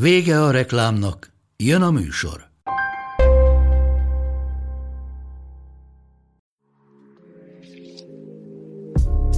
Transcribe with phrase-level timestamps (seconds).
[0.00, 2.40] Vége a reklámnak, jön a műsor.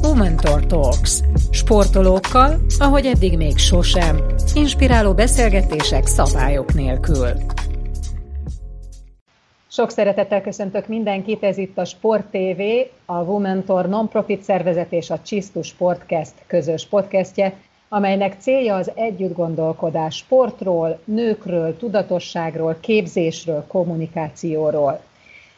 [0.03, 1.21] Womentor Talks.
[1.51, 4.17] Sportolókkal, ahogy eddig még sosem.
[4.55, 7.29] Inspiráló beszélgetések szabályok nélkül.
[9.69, 12.61] Sok szeretettel köszöntök mindenkit, ez itt a Sport TV,
[13.05, 17.57] a Womentor Nonprofit szervezet és a Csisztus Sportcast közös podcastje,
[17.89, 25.01] amelynek célja az együttgondolkodás sportról, nőkről, tudatosságról, képzésről, kommunikációról.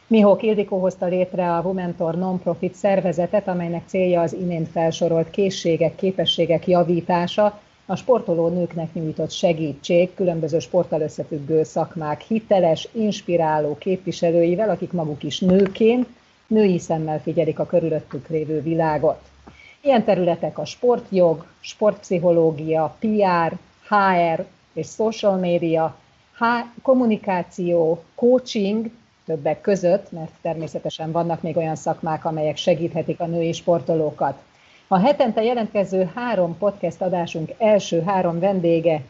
[0.07, 6.67] Mihók Ildikó hozta létre a Womentor Nonprofit szervezetet, amelynek célja az imént felsorolt készségek, képességek
[6.67, 15.23] javítása, a sportoló nőknek nyújtott segítség, különböző sporttal összefüggő szakmák hiteles, inspiráló képviselőivel, akik maguk
[15.23, 16.07] is nőként,
[16.47, 19.19] női szemmel figyelik a körülöttük lévő világot.
[19.81, 23.57] Ilyen területek a sportjog, sportpszichológia, PR,
[23.87, 25.95] HR és social media,
[26.81, 28.89] kommunikáció, coaching,
[29.25, 34.41] többek között, mert természetesen vannak még olyan szakmák, amelyek segíthetik a női sportolókat.
[34.87, 39.01] A hetente jelentkező három podcast adásunk első három vendége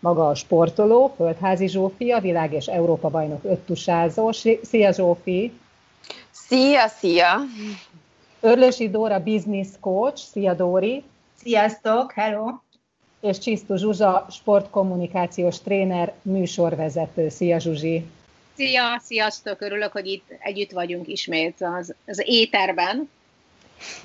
[0.00, 4.32] maga a sportoló, Földházi Zsófi, a világ és Európa bajnok öttusázó.
[4.62, 5.52] Szia Zsófi!
[6.30, 7.36] Szia, szia!
[8.46, 11.02] Örlösi Dóra business coach, szia Dóri!
[11.42, 12.46] Sziasztok, hello!
[13.20, 17.28] És Csisztu Zsuzsa, sportkommunikációs tréner, műsorvezető.
[17.28, 18.04] Szia Zsuzsi!
[18.56, 19.60] Szia, sziasztok!
[19.60, 23.10] Örülök, hogy itt együtt vagyunk ismét az, az éterben.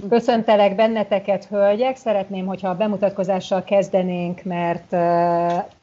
[0.10, 1.98] Köszöntelek benneteket, hölgyek.
[1.98, 4.94] Szeretném, hogyha a bemutatkozással kezdenénk, mert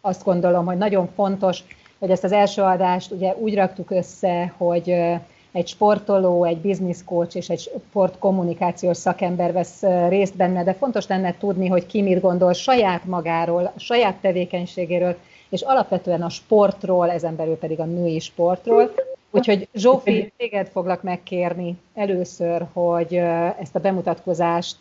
[0.00, 1.58] azt gondolom, hogy nagyon fontos,
[1.98, 4.94] hogy ezt az első adást ugye úgy raktuk össze, hogy
[5.52, 11.34] egy sportoló, egy business coach és egy sportkommunikációs szakember vesz részt benne, de fontos lenne
[11.38, 15.16] tudni, hogy ki mit gondol saját magáról, saját tevékenységéről,
[15.48, 18.90] és alapvetően a sportról, ezen belül pedig a női sportról.
[19.30, 23.14] Úgyhogy Zsófi, téged foglak megkérni először, hogy
[23.60, 24.76] ezt a bemutatkozást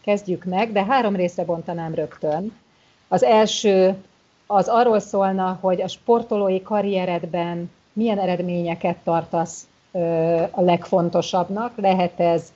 [0.00, 2.56] kezdjük meg, de három részre bontanám rögtön.
[3.08, 3.94] Az első
[4.46, 9.66] az arról szólna, hogy a sportolói karrieredben milyen eredményeket tartasz
[10.50, 11.72] a legfontosabbnak.
[11.76, 12.52] Lehet ez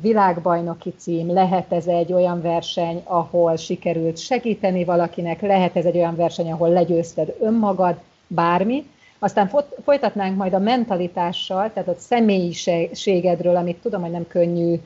[0.00, 6.16] világbajnoki cím, lehet ez egy olyan verseny, ahol sikerült segíteni valakinek, lehet ez egy olyan
[6.16, 8.86] verseny, ahol legyőzted önmagad, bármi.
[9.18, 9.50] Aztán
[9.84, 14.80] folytatnánk majd a mentalitással, tehát a személyiségedről, amit tudom, hogy nem könnyű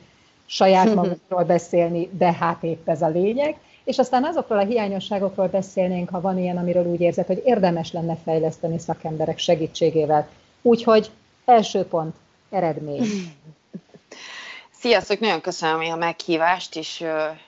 [0.45, 3.57] saját magunkról beszélni, de hát épp ez a lényeg.
[3.83, 8.17] És aztán azokról a hiányosságokról beszélnénk, ha van ilyen, amiről úgy érzed, hogy érdemes lenne
[8.23, 10.27] fejleszteni szakemberek segítségével.
[10.61, 11.11] Úgyhogy
[11.45, 12.15] első pont,
[12.49, 13.03] eredmény.
[14.79, 17.05] Sziasztok, nagyon köszönöm a meghívást, és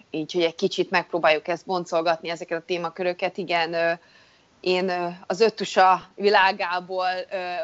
[0.10, 3.38] így, hogy egy kicsit megpróbáljuk ezt boncolgatni, ezeket a témaköröket.
[3.38, 4.00] Igen,
[4.60, 7.08] én az öttusa világából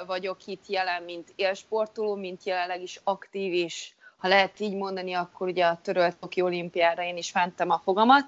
[0.07, 5.47] vagyok itt jelen, mint élsportoló, mint jelenleg is aktív, és ha lehet így mondani, akkor
[5.47, 8.25] ugye a törölt Toki olimpiára én is fentem a fogamat,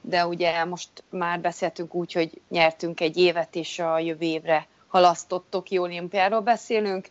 [0.00, 5.46] de ugye most már beszéltünk úgy, hogy nyertünk egy évet, és a jövő évre halasztott
[5.50, 7.08] Toki olimpiáról beszélünk.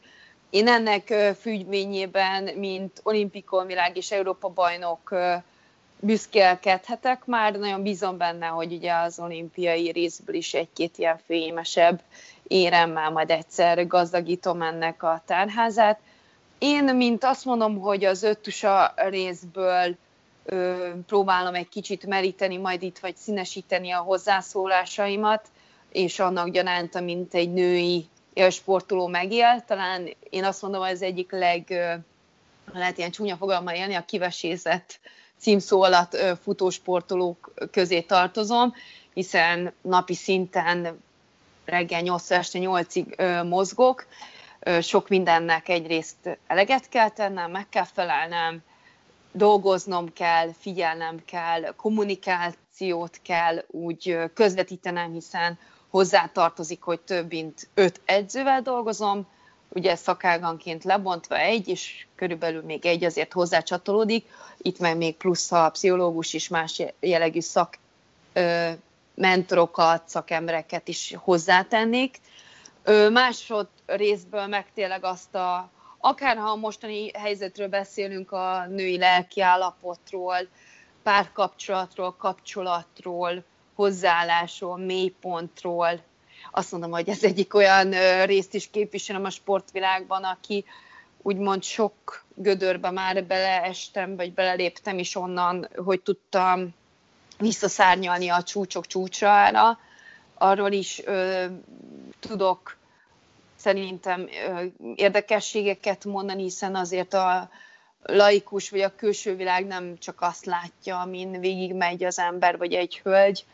[0.56, 5.16] Én ennek függvényében, mint olimpikon világ és Európa bajnok
[6.00, 12.02] büszkélkedhetek már, nagyon bízom benne, hogy ugye az olimpiai részből is egy-két ilyen fényesebb
[12.48, 16.00] éremmel majd egyszer gazdagítom ennek a tárházát.
[16.58, 19.96] Én, mint azt mondom, hogy az öttusa részből
[20.46, 25.48] ö, próbálom egy kicsit meríteni, majd itt vagy színesíteni a hozzászólásaimat,
[25.92, 28.08] és annak gyanánt, mint egy női
[28.50, 29.64] sportoló megél.
[29.68, 31.68] Talán én azt mondom, hogy ez egyik leg,
[32.74, 35.00] lehet ilyen csúnya fogalma élni, a kivesézett
[35.38, 38.74] címszó alatt futósportolók közé tartozom,
[39.14, 41.04] hiszen napi szinten
[41.66, 44.06] reggel 8 este 8-ig mozgok,
[44.82, 48.64] sok mindennek egyrészt eleget kell tennem, meg kell felelnem,
[49.32, 55.60] dolgoznom kell, figyelnem kell, kommunikációt kell úgy közvetítenem, hiszen
[55.96, 59.28] hozzátartozik, hogy több mint öt edzővel dolgozom,
[59.70, 64.26] ugye szakáganként lebontva egy, és körülbelül még egy azért hozzácsatolódik,
[64.58, 67.78] itt meg még plusz a pszichológus is más jellegű szak
[68.34, 68.70] ö,
[69.14, 72.20] mentorokat, szakembereket is hozzátennék.
[73.12, 75.70] Másod részből meg tényleg azt a,
[76.00, 80.48] akár ha a mostani helyzetről beszélünk, a női lelki állapotról,
[81.04, 83.44] párkapcsolatról, kapcsolatról,
[83.76, 86.00] hozzáállásról, mélypontról.
[86.52, 87.92] Azt mondom, hogy ez egyik olyan
[88.26, 90.66] részt is képviselem a sportvilágban, aki
[91.22, 96.74] úgymond sok gödörbe már beleestem, vagy beleléptem is onnan, hogy tudtam
[97.38, 99.80] visszaszárnyalni a csúcsok csúcsára.
[100.34, 101.46] Arról is ö,
[102.20, 102.78] tudok
[103.56, 104.64] szerintem ö,
[104.96, 107.50] érdekességeket mondani, hiszen azért a
[108.02, 113.00] laikus vagy a külső világ nem csak azt látja, amin végigmegy az ember vagy egy
[113.04, 113.46] hölgy,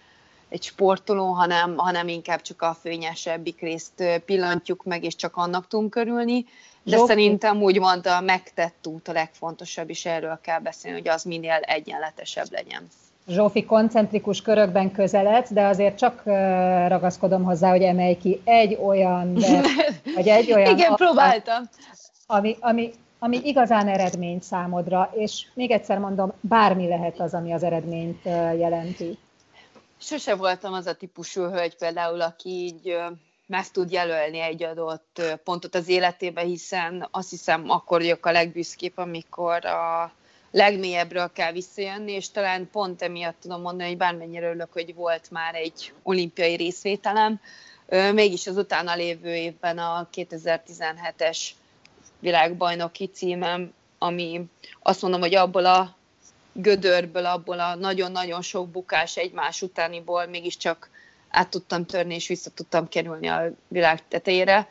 [0.51, 5.89] egy sportoló, hanem, hanem inkább csak a fényesebbik részt pillantjuk meg, és csak annak tudunk
[5.89, 6.45] körülni.
[6.83, 7.07] De Zsófi.
[7.07, 12.47] szerintem úgymond a megtett út a legfontosabb, és erről kell beszélni, hogy az minél egyenletesebb
[12.51, 12.87] legyen.
[13.27, 16.21] Zsófi koncentrikus körökben közeledsz, de azért csak
[16.87, 19.61] ragaszkodom hozzá, hogy emelj ki egy olyan, de,
[20.15, 20.77] vagy egy olyan...
[20.77, 21.63] Igen, próbáltam.
[22.27, 27.63] Ami, ami, ami igazán eredmény számodra, és még egyszer mondom, bármi lehet az, ami az
[27.63, 28.23] eredményt
[28.57, 29.17] jelenti.
[30.03, 32.97] Sose voltam az a típusú hölgy például, aki így
[33.47, 38.97] meg tud jelölni egy adott pontot az életébe, hiszen azt hiszem akkor vagyok a legbüszkébb,
[38.97, 40.11] amikor a
[40.51, 45.55] legmélyebbről kell visszajönni, és talán pont emiatt tudom mondani, hogy bármennyire örülök, hogy volt már
[45.55, 47.39] egy olimpiai részvételem,
[48.13, 51.49] mégis az utána lévő évben a 2017-es
[52.19, 54.41] világbajnoki címem, ami
[54.81, 55.95] azt mondom, hogy abból a
[56.53, 60.89] gödörből, abból a nagyon-nagyon sok bukás egymás utániból mégiscsak
[61.29, 64.69] át tudtam törni, és vissza tudtam kerülni a világ tetejére.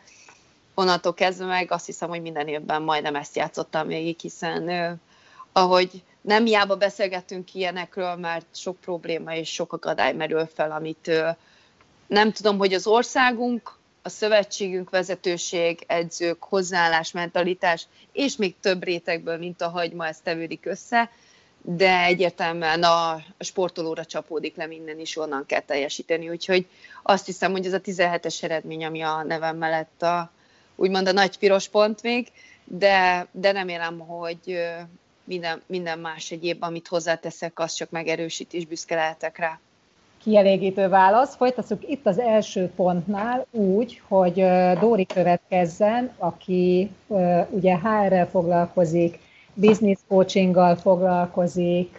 [0.75, 5.01] Onnantól kezdve meg azt hiszem, hogy minden évben majdnem ezt játszottam végig, hiszen
[5.53, 11.11] ahogy nem hiába beszélgetünk ilyenekről, mert sok probléma és sok akadály merül fel, amit
[12.07, 19.39] nem tudom, hogy az országunk, a szövetségünk, vezetőség, edzők, hozzáállás, mentalitás, és még több rétegből,
[19.39, 21.11] mint a hagyma, ez tevődik össze,
[21.63, 26.67] de egyértelműen a sportolóra csapódik le minden is, onnan kell teljesíteni, úgyhogy
[27.03, 30.31] azt hiszem, hogy ez a 17-es eredmény, ami a nevem mellett a,
[30.77, 32.29] úgymond a nagy piros pont még,
[32.65, 34.59] de, de remélem, hogy
[35.25, 39.61] minden, minden más egyéb, amit hozzáteszek, az csak megerősít, és büszke lehetek rá.
[40.23, 41.37] Kielégítő válasz.
[41.37, 44.45] Folytassuk itt az első pontnál úgy, hogy
[44.81, 46.91] Dóri következzen, aki
[47.51, 49.19] ugye HR-rel foglalkozik,
[49.61, 51.99] business coachinggal foglalkozik,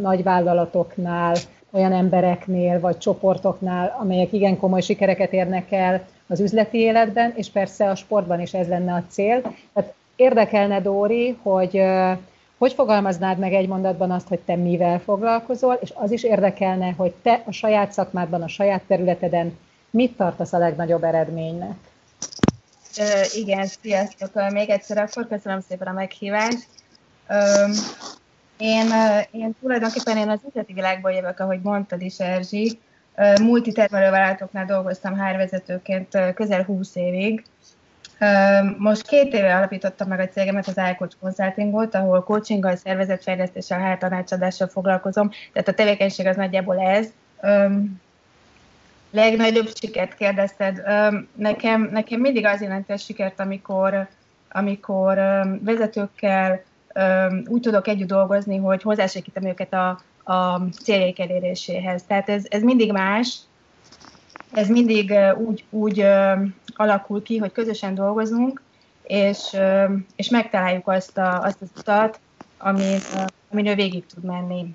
[0.00, 1.36] nagyvállalatoknál,
[1.70, 7.90] olyan embereknél vagy csoportoknál, amelyek igen komoly sikereket érnek el az üzleti életben, és persze
[7.90, 9.42] a sportban is ez lenne a cél.
[9.72, 11.82] Tehát érdekelne, Dóri, hogy
[12.58, 17.12] hogy fogalmaznád meg egy mondatban azt, hogy te mivel foglalkozol, és az is érdekelne, hogy
[17.22, 19.58] te a saját szakmádban, a saját területeden
[19.90, 21.76] mit tartasz a legnagyobb eredménynek?
[22.98, 24.50] Uh, igen, sziasztok!
[24.50, 26.66] Még egyszer akkor köszönöm szépen a meghívást.
[28.56, 28.86] Én,
[29.30, 32.78] én tulajdonképpen én az üzleti világból jövök, ahogy mondtad is, Erzsi.
[33.40, 37.44] Multitermelővállalatoknál dolgoztam hárvezetőként közel 20 évig.
[38.78, 45.30] Most két éve alapítottam meg a cégemet, az iCoach Consultingot, ahol coachinggal, szervezetfejlesztéssel, hártanácsadással foglalkozom.
[45.52, 47.06] Tehát a tevékenység az nagyjából ez.
[49.10, 50.82] Legnagyobb sikert kérdezted.
[51.34, 54.08] Nekem, nekem mindig az jelenti a sikert, amikor,
[54.48, 55.16] amikor
[55.60, 56.62] vezetőkkel,
[57.48, 59.88] úgy tudok együtt dolgozni, hogy hozzásegítem őket a,
[60.32, 62.02] a céljaik eléréséhez.
[62.06, 63.38] Tehát ez, ez mindig más,
[64.52, 65.14] ez mindig
[65.46, 66.06] úgy, úgy
[66.76, 68.62] alakul ki, hogy közösen dolgozunk,
[69.02, 69.56] és,
[70.16, 72.20] és megtaláljuk azt, a, azt az utat,
[72.58, 72.98] amin,
[73.52, 74.74] amin ő végig tud menni.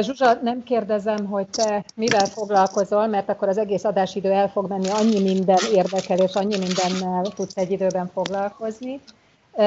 [0.00, 4.88] Zsuzsa, nem kérdezem, hogy te mivel foglalkozol, mert akkor az egész adásidő el fog menni,
[4.88, 9.00] annyi minden érdekel, és annyi mindennel tudsz egy időben foglalkozni.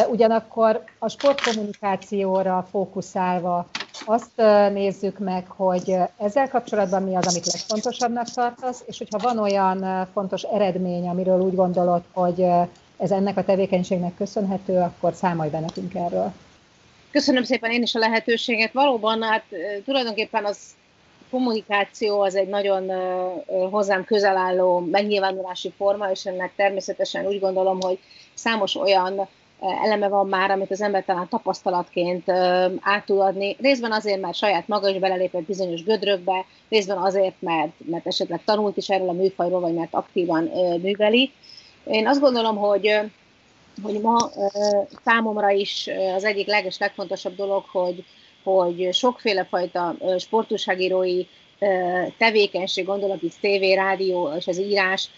[0.09, 3.67] Ugyanakkor a sportkommunikációra fókuszálva
[4.05, 4.31] azt
[4.71, 10.43] nézzük meg, hogy ezzel kapcsolatban mi az, amit legfontosabbnak tartasz, és hogyha van olyan fontos
[10.43, 12.45] eredmény, amiről úgy gondolod, hogy
[12.97, 16.31] ez ennek a tevékenységnek köszönhető, akkor számolj be nekünk erről.
[17.11, 18.73] Köszönöm szépen én is a lehetőséget.
[18.73, 19.43] Valóban, hát
[19.85, 20.57] tulajdonképpen az
[21.29, 22.91] kommunikáció az egy nagyon
[23.71, 27.99] hozzám közel álló megnyilvánulási forma, és ennek természetesen úgy gondolom, hogy
[28.33, 29.27] számos olyan
[29.59, 32.29] eleme van már, amit az ember talán tapasztalatként
[32.81, 33.55] át tud adni.
[33.59, 38.77] Részben azért, mert saját maga is belelépett bizonyos gödrökbe, részben azért, mert, mert esetleg tanult
[38.77, 40.43] is erről a műfajról, vagy mert aktívan
[40.81, 41.31] műveli.
[41.83, 42.99] Én azt gondolom, hogy
[43.83, 44.29] hogy ma
[45.03, 48.03] számomra is az egyik leges legfontosabb dolog, hogy,
[48.43, 51.25] hogy sokféle fajta sportúságírói
[52.17, 55.09] tevékenység, gondolat itt tévé, rádió és az írás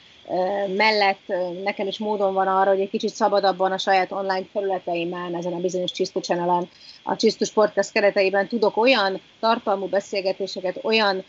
[0.76, 1.34] mellett
[1.64, 5.60] nekem is módon van arra, hogy egy kicsit szabadabban a saját online felületeimen, ezen a
[5.60, 6.68] bizonyos Csisztu channel
[7.04, 11.24] a Csisztu Sportcast kereteiben tudok olyan tartalmú beszélgetéseket, olyan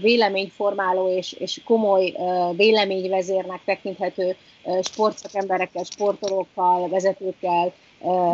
[0.00, 2.12] véleményformáló és, és komoly
[2.56, 4.36] véleményvezérnek tekinthető
[4.82, 7.72] sportszakemberekkel, sportolókkal, vezetőkkel,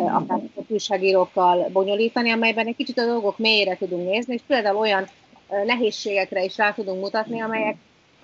[0.07, 5.09] akár újságírókkal bonyolítani, amelyben egy kicsit a dolgok mélyére tudunk nézni, és például olyan
[5.65, 7.77] nehézségekre is rá tudunk mutatni, amelyek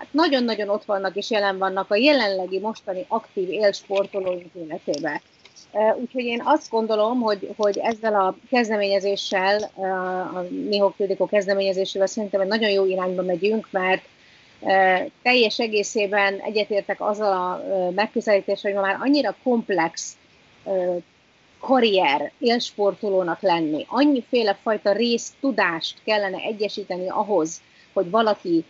[0.03, 5.21] hát nagyon-nagyon ott vannak és jelen vannak a jelenlegi mostani aktív élsportolóink életében.
[6.01, 9.63] Úgyhogy én azt gondolom, hogy, hogy ezzel a kezdeményezéssel,
[10.35, 14.03] a Mihok Tildikó kezdeményezésével szerintem egy nagyon jó irányba megyünk, mert
[15.23, 20.17] teljes egészében egyetértek azzal a megközelítéssel, hogy ma már annyira komplex
[21.61, 27.61] karrier élsportolónak lenni, annyiféle fajta rész tudást kellene egyesíteni ahhoz,
[27.93, 28.65] hogy valaki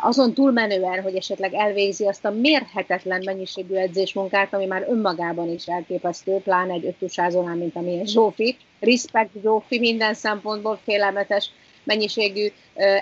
[0.00, 6.36] azon túlmenően, hogy esetleg elvégzi azt a mérhetetlen mennyiségű edzésmunkát, ami már önmagában is elképesztő,
[6.36, 8.56] pláne egy öttusázónál, mint amilyen Zsófi.
[8.80, 11.50] Respect Zsófi minden szempontból félelmetes
[11.84, 12.52] mennyiségű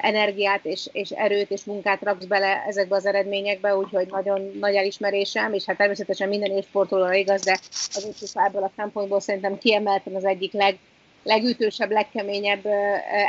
[0.00, 5.52] energiát és, és erőt és munkát raksz bele ezekbe az eredményekbe, úgyhogy nagyon nagy elismerésem,
[5.52, 10.24] és hát természetesen minden évsportolóra igaz, de az öttus ebből a szempontból szerintem kiemelten az
[10.24, 10.78] egyik leg,
[11.22, 12.66] legütősebb, legkeményebb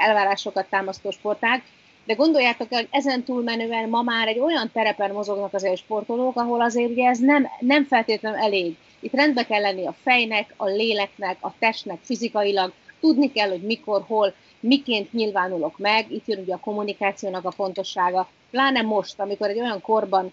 [0.08, 1.64] elvárásokat támasztó sportág
[2.06, 6.62] de gondoljátok el, hogy ezen túlmenően ma már egy olyan terepen mozognak az sportolók, ahol
[6.62, 8.76] azért ugye ez nem, nem feltétlenül elég.
[9.00, 14.04] Itt rendbe kell lenni a fejnek, a léleknek, a testnek fizikailag, tudni kell, hogy mikor,
[14.08, 19.60] hol, miként nyilvánulok meg, itt jön ugye a kommunikációnak a fontossága, pláne most, amikor egy
[19.60, 20.32] olyan korban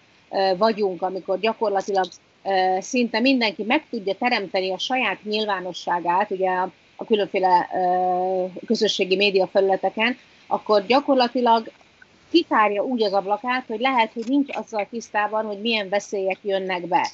[0.57, 2.05] vagyunk, amikor gyakorlatilag
[2.79, 6.49] szinte mindenki meg tudja teremteni a saját nyilvánosságát, ugye
[6.95, 7.69] a különféle
[8.65, 10.17] közösségi média felületeken,
[10.51, 11.71] akkor gyakorlatilag
[12.31, 17.09] kitárja úgy az ablakát, hogy lehet, hogy nincs azzal tisztában, hogy milyen veszélyek jönnek be.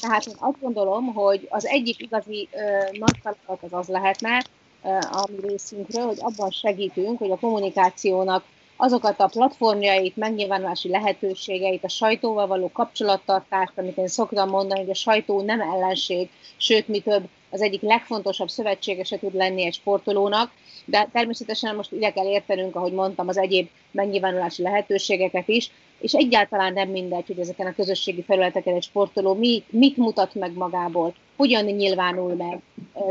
[0.00, 2.58] Tehát én azt gondolom, hogy az egyik igazi ö,
[2.98, 4.44] nagy feladat az az lehetne,
[4.84, 8.44] ö, a mi részünkről, hogy abban segítünk, hogy a kommunikációnak
[8.76, 14.94] azokat a platformjait, megnyilvánulási lehetőségeit, a sajtóval való kapcsolattartást, amit én szoktam mondani, hogy a
[14.94, 20.52] sajtó nem ellenség, sőt, mi több, az egyik legfontosabb szövetségese tud lenni egy sportolónak,
[20.84, 26.72] de természetesen most ide kell értenünk, ahogy mondtam, az egyéb megnyilvánulási lehetőségeket is, és egyáltalán
[26.72, 31.64] nem mindegy, hogy ezeken a közösségi felületeken egy sportoló mit, mit mutat meg magából, hogyan
[31.64, 32.60] nyilvánul meg,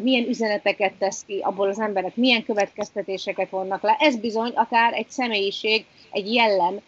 [0.03, 3.97] milyen üzeneteket tesz ki abból az emberek, milyen következtetéseket vonnak le.
[3.99, 6.79] Ez bizony akár egy személyiség, egy jellem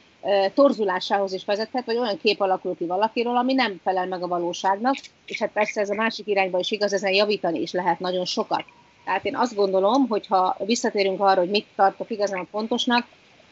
[0.53, 4.95] torzulásához is vezethet, vagy olyan kép alakul ki valakiről, ami nem felel meg a valóságnak,
[5.25, 8.63] és hát persze ez a másik irányba is igaz, ezen javítani is lehet nagyon sokat.
[9.05, 13.05] Tehát én azt gondolom, hogy ha visszatérünk arra, hogy mit tartok igazán fontosnak,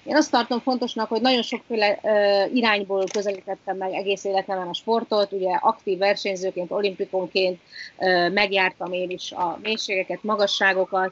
[0.03, 5.31] én azt tartom fontosnak, hogy nagyon sokféle uh, irányból közelítettem meg egész életemben a sportot,
[5.31, 7.59] ugye aktív versenyzőként, olimpikonként
[7.97, 11.11] uh, megjártam én is a mélységeket, magasságokat,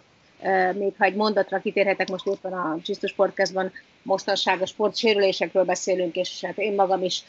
[0.73, 6.43] még ha egy mondatra kitérhetek, most éppen a Csisztus Sportkezben mostanság a sportsérülésekről beszélünk, és
[6.43, 7.23] hát én magam is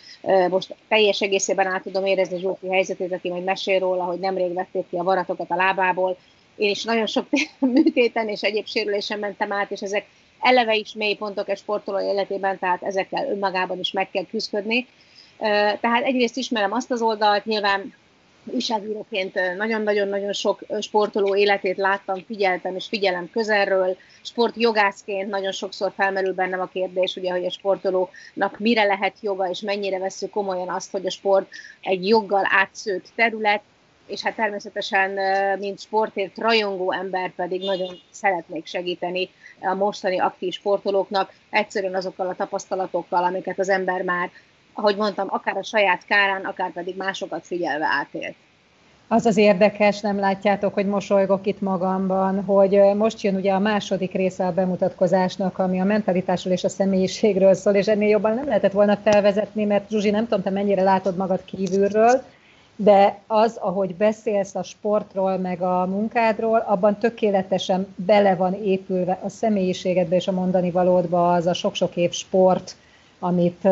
[0.48, 4.88] most teljes egészében át tudom érezni Zsófi helyzetét, aki majd mesél róla, hogy nemrég vették
[4.90, 6.16] ki a varatokat a lábából,
[6.60, 7.26] én is nagyon sok
[7.58, 10.06] műtéten és egyéb sérülésen mentem át, és ezek
[10.40, 14.86] eleve is mély pontok egy sportoló életében, tehát ezekkel önmagában is meg kell küzdködni.
[15.80, 17.94] Tehát egyrészt ismerem azt az oldalt, nyilván
[18.44, 23.96] újságíróként nagyon-nagyon-nagyon sok sportoló életét láttam, figyeltem és figyelem közelről.
[24.22, 29.60] Sportjogászként nagyon sokszor felmerül bennem a kérdés, ugye, hogy a sportolónak mire lehet joga, és
[29.60, 31.48] mennyire veszük komolyan azt, hogy a sport
[31.80, 33.62] egy joggal átszőtt terület,
[34.06, 35.10] és hát természetesen,
[35.58, 39.30] mint sportért rajongó ember pedig nagyon szeretnék segíteni
[39.60, 44.30] a mostani aktív sportolóknak, egyszerűen azokkal a tapasztalatokkal, amiket az ember már,
[44.80, 48.34] ahogy mondtam, akár a saját kárán, akár pedig másokat figyelve átélt.
[49.08, 54.12] Az az érdekes, nem látjátok, hogy mosolygok itt magamban, hogy most jön ugye a második
[54.12, 58.72] része a bemutatkozásnak, ami a mentalitásról és a személyiségről szól, és ennél jobban nem lehetett
[58.72, 62.22] volna felvezetni, mert Zsuzsi, nem tudom, te mennyire látod magad kívülről,
[62.76, 69.28] de az, ahogy beszélsz a sportról, meg a munkádról, abban tökéletesen bele van épülve a
[69.28, 72.76] személyiségedbe és a mondani valódba az a sok-sok év sport,
[73.20, 73.62] amit,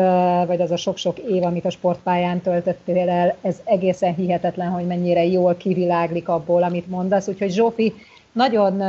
[0.45, 5.25] vagy az a sok-sok év, amit a sportpályán töltöttél el, ez egészen hihetetlen, hogy mennyire
[5.25, 7.27] jól kiviláglik abból, amit mondasz.
[7.27, 7.93] Úgyhogy Zsófi,
[8.31, 8.81] nagyon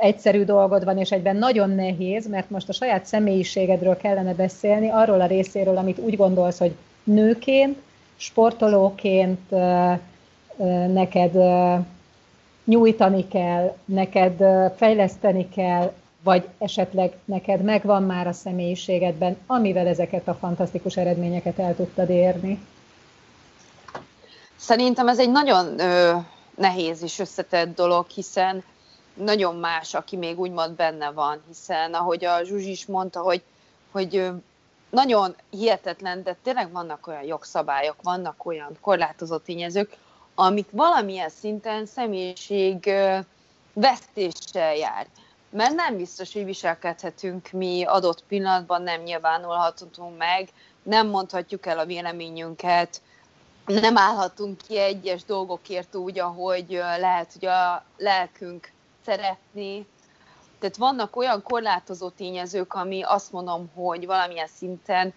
[0.00, 5.20] egyszerű dolgod van, és egyben nagyon nehéz, mert most a saját személyiségedről kellene beszélni, arról
[5.20, 7.78] a részéről, amit úgy gondolsz, hogy nőként,
[8.16, 9.50] sportolóként
[10.92, 11.32] neked
[12.64, 14.44] nyújtani kell, neked
[14.76, 15.92] fejleszteni kell,
[16.26, 22.60] vagy esetleg neked megvan már a személyiségedben, amivel ezeket a fantasztikus eredményeket el tudtad érni?
[24.56, 26.16] Szerintem ez egy nagyon ö,
[26.56, 28.64] nehéz és összetett dolog, hiszen
[29.14, 33.42] nagyon más, aki még úgymond benne van, hiszen ahogy a Zsuzsi is mondta, hogy,
[33.90, 34.30] hogy
[34.90, 39.96] nagyon hihetetlen, de tényleg vannak olyan jogszabályok, vannak olyan korlátozott tényezők,
[40.34, 42.90] amik valamilyen szinten személyiség
[43.72, 45.06] vesztéssel jár.
[45.56, 50.48] Mert nem biztos, hogy viselkedhetünk mi adott pillanatban, nem nyilvánulhatunk meg,
[50.82, 53.02] nem mondhatjuk el a véleményünket,
[53.66, 58.70] nem állhatunk ki egyes dolgokért úgy, ahogy lehet, hogy a lelkünk
[59.04, 59.86] szeretni.
[60.58, 65.14] Tehát vannak olyan korlátozó tényezők, ami azt mondom, hogy valamilyen szinten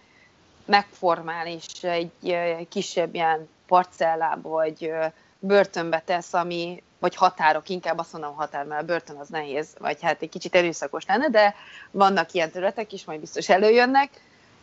[0.64, 4.92] megformál és egy kisebb ilyen parcellába vagy
[5.38, 10.02] börtönbe tesz, ami, vagy határok, inkább azt mondom határ, mert a börtön az nehéz, vagy
[10.02, 11.54] hát egy kicsit erőszakos lenne, de
[11.90, 14.10] vannak ilyen területek is, majd biztos előjönnek.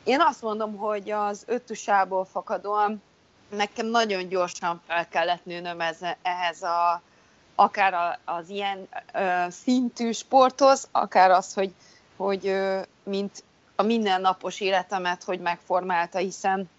[0.04, 3.02] Én azt mondom, hogy az öttusából fakadóan
[3.50, 7.02] nekem nagyon gyorsan fel kellett nőnöm ez, ehhez a,
[7.56, 11.74] akár az ilyen ö, szintű sporthoz, akár az, hogy,
[12.16, 13.44] hogy ö, mint
[13.76, 16.70] a mindennapos életemet, hogy megformálta, hiszen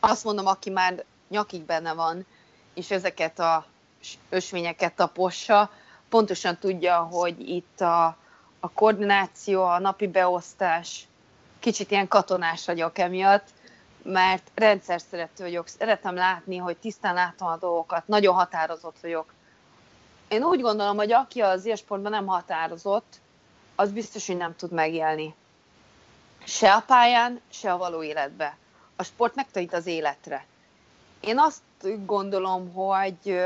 [0.00, 2.26] azt mondom, aki már nyakig benne van,
[2.74, 3.66] és ezeket a
[4.28, 5.70] ösvényeket tapossa,
[6.08, 8.04] pontosan tudja, hogy itt a,
[8.60, 11.06] a koordináció, a napi beosztás,
[11.58, 13.48] kicsit ilyen katonás vagyok emiatt,
[14.02, 19.32] mert rendszer szerető vagyok, szeretem látni, hogy tisztán látom a dolgokat, nagyon határozott vagyok.
[20.28, 23.14] Én úgy gondolom, hogy aki az élsportban nem határozott,
[23.74, 25.34] az biztos, hogy nem tud megélni.
[26.44, 28.56] Se a pályán, se a való életbe.
[28.96, 30.46] A sport megtanít az életre.
[31.20, 31.62] Én azt
[32.04, 33.40] gondolom, hogy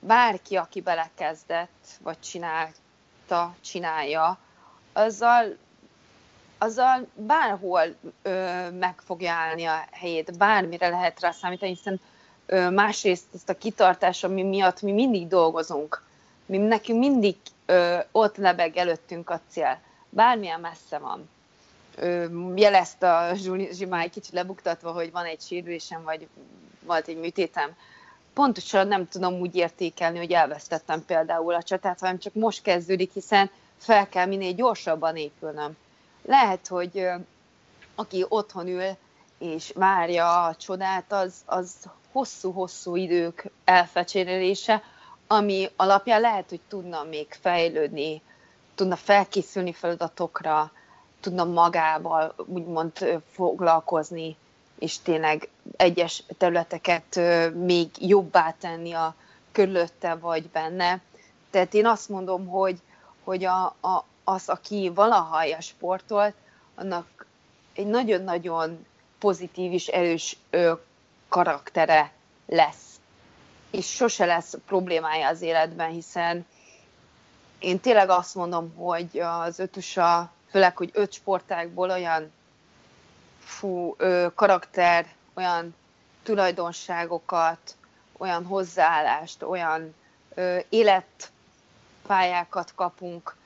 [0.00, 4.38] bárki, aki belekezdett, vagy csinálta, csinálja,
[4.92, 5.56] azzal
[6.58, 12.00] azzal bárhol ö, meg fogja állni a helyét, bármire lehet rá számítani, hiszen
[12.46, 16.02] ö, másrészt ezt a kitartás, ami miatt mi mindig dolgozunk,
[16.46, 21.28] mi nekünk mindig ö, ott lebeg előttünk a cél, bármilyen messze van.
[21.96, 23.34] Ö, jelezte a
[23.72, 26.28] Zsimály kicsit lebuktatva, hogy van egy sérülésem, vagy
[26.84, 27.76] volt egy műtétem.
[28.38, 33.50] Pontosan nem tudom úgy értékelni, hogy elvesztettem például a csatát, hanem csak most kezdődik, hiszen
[33.76, 35.76] fel kell minél gyorsabban épülnöm.
[36.24, 37.08] Lehet, hogy
[37.94, 38.82] aki otthon ül
[39.38, 41.74] és várja a csodát, az, az
[42.12, 44.82] hosszú-hosszú idők elfecsérelése,
[45.26, 48.22] ami alapján lehet, hogy tudna még fejlődni,
[48.74, 50.72] tudna felkészülni feladatokra,
[51.20, 54.36] tudna magával úgymond foglalkozni,
[54.78, 57.20] és tényleg egyes területeket
[57.54, 59.14] még jobbá tenni a
[59.52, 61.00] körülötte vagy benne.
[61.50, 62.78] Tehát én azt mondom, hogy,
[63.24, 66.34] hogy a, a, az, aki valaha ilyen sportolt,
[66.74, 67.26] annak
[67.74, 68.86] egy nagyon-nagyon
[69.18, 70.36] pozitív és erős
[71.28, 72.12] karaktere
[72.46, 73.00] lesz.
[73.70, 76.46] És sose lesz problémája az életben, hiszen
[77.58, 82.32] én tényleg azt mondom, hogy az ötusa, főleg, hogy öt sportákból olyan
[83.48, 85.74] fú, ö, karakter, olyan
[86.22, 87.76] tulajdonságokat,
[88.18, 89.94] olyan hozzáállást, olyan
[90.34, 93.36] ö, életpályákat kapunk,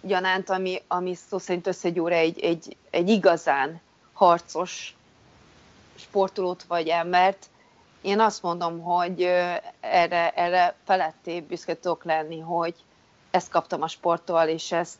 [0.00, 3.80] gyanánt, ami, ami szó szerint összegyúr egy, egy, egy igazán
[4.12, 4.96] harcos
[5.94, 7.48] sportolót vagy embert.
[8.00, 9.22] Én azt mondom, hogy
[9.80, 12.74] erre, erre feletté büszke tudok lenni, hogy
[13.30, 14.98] ezt kaptam a sporttól, és ezt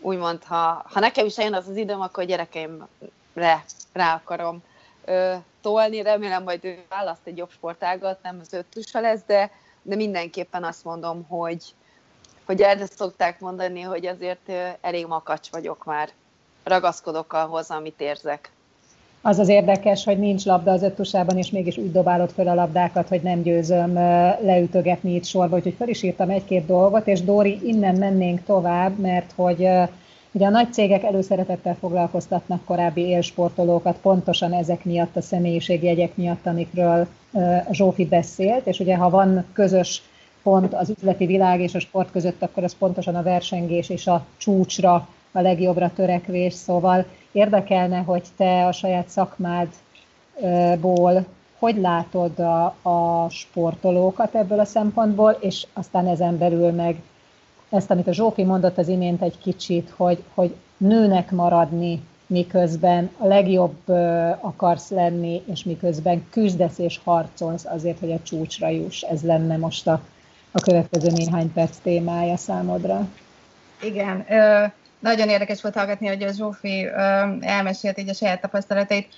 [0.00, 2.88] úgymond, ha, ha nekem is eljön az az időm, akkor a
[3.38, 4.62] gyerekeimre rá akarom
[5.04, 6.02] ö, tolni.
[6.02, 9.50] Remélem, majd ő választ egy jobb sportágat, nem az öttusa lesz, de,
[9.82, 11.64] de mindenképpen azt mondom, hogy,
[12.44, 16.08] hogy erre szokták mondani, hogy azért elég makacs vagyok már.
[16.64, 18.50] Ragaszkodok ahhoz, amit érzek.
[19.22, 23.08] Az az érdekes, hogy nincs labda az öttusában, és mégis úgy dobálod fel a labdákat,
[23.08, 23.94] hogy nem győzöm
[24.42, 29.32] leütögetni itt sorba, úgyhogy fel is írtam egy-két dolgot, és Dóri, innen mennénk tovább, mert
[29.34, 29.68] hogy
[30.32, 37.06] ugye a nagy cégek előszeretettel foglalkoztatnak korábbi élsportolókat, pontosan ezek miatt, a személyiségjegyek miatt, amikről
[37.70, 40.02] Zsófi beszélt, és ugye ha van közös
[40.42, 44.24] pont az üzleti világ és a sport között, akkor az pontosan a versengés és a
[44.36, 46.54] csúcsra, a legjobbra törekvés.
[46.54, 49.76] Szóval érdekelne, hogy te a saját szakmádból
[51.58, 57.02] hogy látod a, a sportolókat ebből a szempontból, és aztán ezen belül meg
[57.70, 63.26] ezt, amit a Zsófi mondott az imént egy kicsit, hogy, hogy nőnek maradni, miközben a
[63.26, 63.88] legjobb
[64.40, 69.02] akarsz lenni, és miközben küzdesz és harcolsz azért, hogy a csúcsra juss.
[69.02, 70.02] Ez lenne most a
[70.50, 73.08] a következő néhány perc témája számodra.
[73.82, 74.26] Igen,
[74.98, 76.88] nagyon érdekes volt hallgatni, hogy a Zsófi
[77.40, 79.08] elmesélt így a saját tapasztalatait.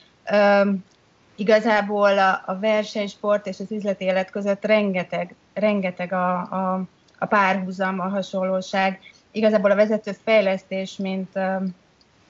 [1.37, 6.83] Igazából a, a versenysport és az üzleti élet között rengeteg, rengeteg a, a,
[7.21, 9.01] a párhuzam, a hasonlóság.
[9.31, 11.39] Igazából a vezető fejlesztés, mint,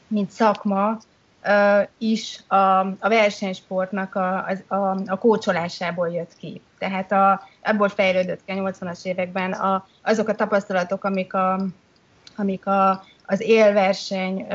[0.09, 0.99] mint szakma,
[1.99, 4.75] is a, a versenysportnak a, a,
[5.07, 6.61] a, kócsolásából jött ki.
[6.79, 11.61] Tehát a, ebből fejlődött ki a 80-as években a, azok a tapasztalatok, amik, a,
[12.37, 14.47] amik a, az élverseny,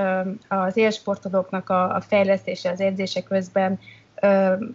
[0.48, 3.80] az élsportolóknak a, a fejlesztése az edzése közben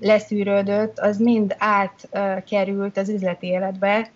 [0.01, 4.11] leszűrődött, az mind átkerült az üzleti életbe,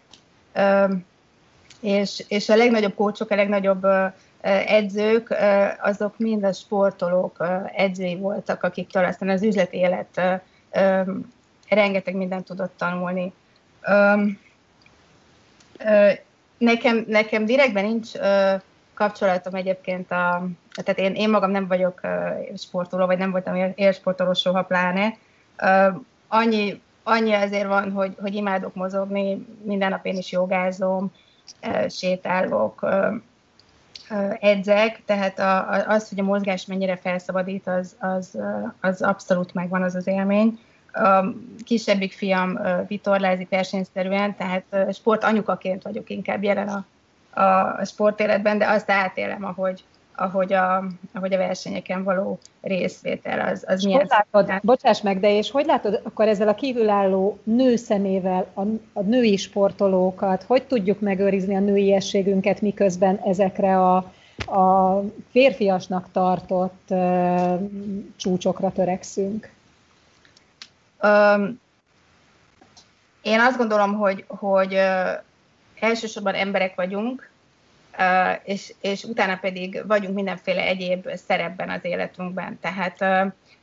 [1.85, 3.87] és, és a legnagyobb kócsok, a legnagyobb
[4.66, 5.35] edzők,
[5.83, 10.20] azok mind a sportolók edzői voltak, akiktől aztán az üzleti élet
[11.68, 13.33] rengeteg mindent tudott tanulni.
[16.59, 18.11] Nekem, nekem direktben nincs
[18.94, 20.47] kapcsolatom egyébként, a,
[20.83, 22.01] tehát én, én magam nem vagyok
[22.57, 25.16] sportoló, vagy nem voltam élsportoló soha pláne.
[26.29, 31.12] Annyi, annyi azért van, hogy, hogy imádok mozogni, minden nap én is jogázom,
[31.88, 32.87] sétálok,
[34.40, 38.38] edzek, tehát a, az, hogy a mozgás mennyire felszabadít, az, az,
[38.80, 40.59] az abszolút megvan az az élmény.
[40.92, 41.24] A
[41.64, 46.85] kisebbik fiam vitorlázik versenyszerűen, tehát sport anyukaként vagyok inkább jelen a,
[47.40, 49.85] a sportéletben, de azt átélem, ahogy,
[50.16, 54.00] ahogy a, ahogy a versenyeken való részvétel, az, az milyen...
[54.00, 58.61] Hogy látod, bocsáss meg, de és hogy látod akkor ezzel a kívülálló nőszemével a,
[58.92, 63.96] a női sportolókat, hogy tudjuk megőrizni a nőiességünket, miközben ezekre a,
[64.37, 65.00] a
[65.31, 67.61] férfiasnak tartott uh,
[68.16, 69.50] csúcsokra törekszünk?
[71.03, 71.61] Um,
[73.22, 75.11] én azt gondolom, hogy, hogy uh,
[75.81, 77.33] elsősorban emberek vagyunk,
[78.44, 82.59] és, és utána pedig vagyunk mindenféle egyéb szerepben az életünkben.
[82.61, 83.04] Tehát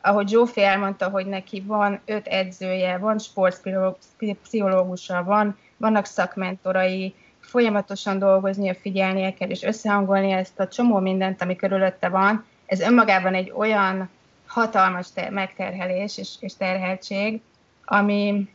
[0.02, 8.76] ahogy Zsófi elmondta, hogy neki van öt edzője, van sportpszichológusa, van, vannak szakmentorai, folyamatosan dolgoznia,
[8.76, 14.10] figyelnie kell, és összehangolni ezt a csomó mindent, ami körülötte van, ez önmagában egy olyan
[14.46, 17.42] hatalmas ter- megterhelés és, és terheltség,
[17.86, 18.50] ami,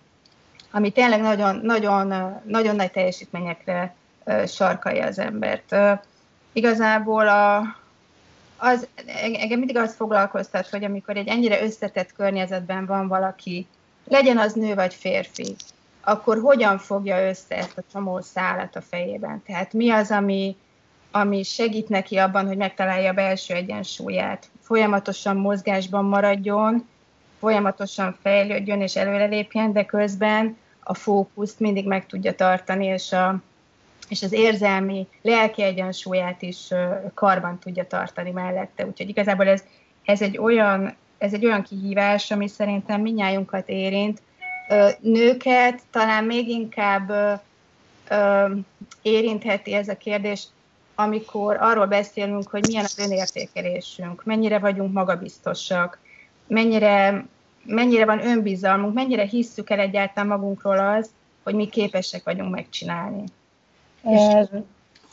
[0.71, 3.95] ami tényleg nagyon, nagyon, nagyon nagy teljesítményekre
[4.47, 5.77] sarkalja az embert.
[6.53, 7.59] Igazából a,
[8.57, 8.87] az,
[9.33, 13.67] engem mindig az foglalkoztat, hogy amikor egy ennyire összetett környezetben van valaki,
[14.09, 15.57] legyen az nő vagy férfi,
[16.01, 19.43] akkor hogyan fogja össze ezt a csomó szálat a fejében?
[19.47, 20.57] Tehát mi az, ami,
[21.11, 26.89] ami segít neki abban, hogy megtalálja a belső egyensúlyát, folyamatosan mozgásban maradjon,
[27.39, 33.37] folyamatosan fejlődjön és előrelépjen, de közben a fókuszt mindig meg tudja tartani, és a,
[34.09, 36.69] és az érzelmi, lelki egyensúlyát is
[37.15, 38.87] karban tudja tartani mellette.
[38.87, 39.65] Úgyhogy igazából ez,
[40.05, 44.23] ez, egy, olyan, ez egy olyan kihívás, ami szerintem minnyájunkat érint.
[45.01, 47.13] Nőket talán még inkább
[49.03, 50.47] érintheti ez a kérdés,
[50.95, 55.99] amikor arról beszélünk, hogy milyen az önértékelésünk, mennyire vagyunk magabiztosak,
[56.47, 57.27] mennyire,
[57.65, 61.11] mennyire van önbizalmunk, mennyire hisszük el egyáltalán magunkról az,
[61.43, 63.25] hogy mi képesek vagyunk megcsinálni.
[64.15, 64.49] Ez,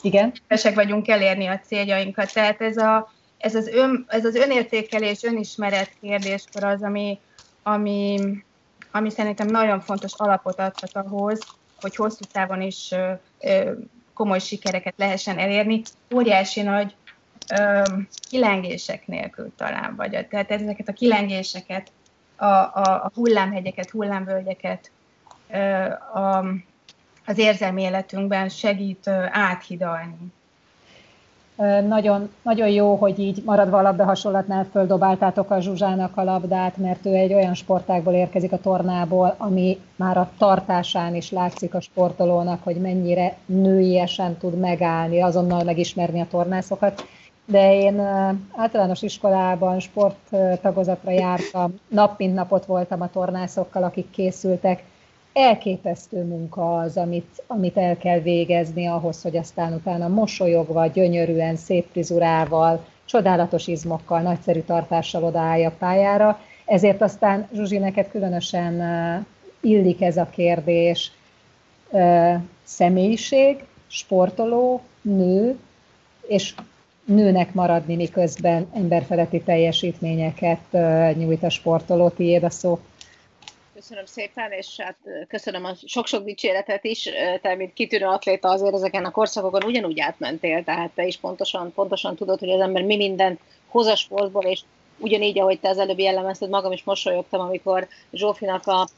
[0.02, 0.32] igen.
[0.32, 2.32] Képesek vagyunk elérni a céljainkat.
[2.32, 7.18] Tehát ez, a, ez, az, ön, ez az önértékelés, önismeret kérdéskor az, ami,
[7.62, 8.18] ami,
[8.90, 11.40] ami szerintem nagyon fontos alapot adhat ahhoz,
[11.80, 13.72] hogy hosszú távon is ö, ö,
[14.14, 15.82] komoly sikereket lehessen elérni,
[16.14, 16.94] óriási nagy
[17.58, 17.82] ö,
[18.30, 21.92] kilengések nélkül talán, vagy tehát ezeket a kilengéseket,
[22.36, 24.90] a, a, a hullámhegyeket, hullámvölgyeket,
[25.50, 25.58] ö,
[26.18, 26.44] a,
[27.26, 30.32] az érzelmi életünkben segít áthidalni.
[31.86, 37.06] Nagyon, nagyon jó, hogy így maradva a labda hasonlatnál földobáltátok a Zsuzsának a labdát, mert
[37.06, 42.62] ő egy olyan sportágból érkezik a tornából, ami már a tartásán is látszik a sportolónak,
[42.62, 47.04] hogy mennyire nőiesen tud megállni, azonnal megismerni a tornászokat.
[47.46, 48.00] De én
[48.56, 54.84] általános iskolában sporttagozatra jártam, nap mint napot voltam a tornászokkal, akik készültek,
[55.34, 61.86] elképesztő munka az, amit, amit el kell végezni ahhoz, hogy aztán utána mosolyogva, gyönyörűen, szép
[61.90, 66.40] frizurával, csodálatos izmokkal, nagyszerű tartással odaállja pályára.
[66.64, 68.82] Ezért aztán Zsuzsi, neked különösen
[69.60, 71.12] illik ez a kérdés.
[72.62, 75.58] Személyiség, sportoló, nő,
[76.26, 76.54] és
[77.04, 80.60] nőnek maradni, miközben emberfeletti teljesítményeket
[81.16, 82.08] nyújt a sportoló.
[82.08, 82.78] Tiéd a szó
[83.88, 84.96] Köszönöm szépen, és hát
[85.28, 87.08] köszönöm a sok-sok dicséretet is.
[87.42, 92.16] Te, mint kitűnő atléta azért ezeken a korszakokon ugyanúgy átmentél, tehát te is pontosan, pontosan
[92.16, 94.60] tudod, hogy az ember mi mindent hoz a sportból, és
[94.98, 98.88] ugyanígy, ahogy te az előbb jellemezted, magam is mosolyogtam, amikor Zsófinak a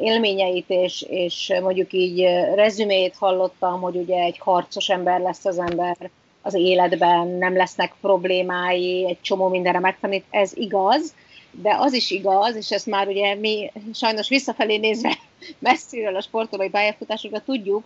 [0.00, 2.20] élményeit és, és mondjuk így
[2.54, 6.10] rezümét hallottam, hogy ugye egy harcos ember lesz az ember
[6.42, 11.14] az életben, nem lesznek problémái, egy csomó mindenre megtanít, ez igaz,
[11.62, 15.18] de az is igaz, és ezt már ugye mi sajnos visszafelé nézve
[15.58, 17.84] messziről a sportolói pályafutásokra tudjuk,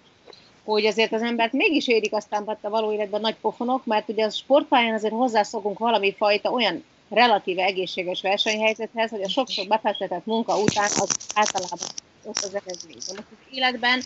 [0.64, 4.30] hogy azért az embert mégis érik aztán a való életben nagy pofonok, mert ugye a
[4.30, 10.84] sportpályán azért hozzászokunk valami fajta olyan relatíve egészséges versenyhelyzethez, hogy a sokszor befektetett munka után
[10.84, 11.88] az általában
[12.24, 12.94] ott az eredmény.
[12.94, 14.02] Most az életben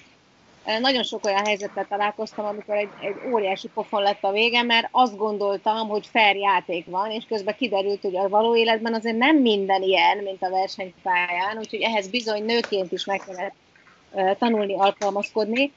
[0.81, 5.17] nagyon sok olyan helyzettel találkoztam, amikor egy, egy óriási pofon lett a vége, mert azt
[5.17, 9.83] gondoltam, hogy fair játék van, és közben kiderült, hogy a való életben azért nem minden
[9.83, 13.55] ilyen, mint a versenypályán, úgyhogy ehhez bizony nőként is meg kellett
[14.39, 15.73] tanulni, alkalmazkodni.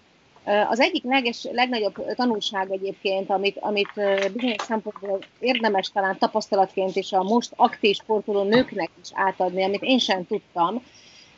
[0.70, 3.92] Az egyik leges, legnagyobb tanulság egyébként, amit, amit
[4.34, 10.00] bizonyos szempontból érdemes talán tapasztalatként is a most aktív sportoló nőknek is átadni, amit én
[10.00, 10.84] sem tudtam,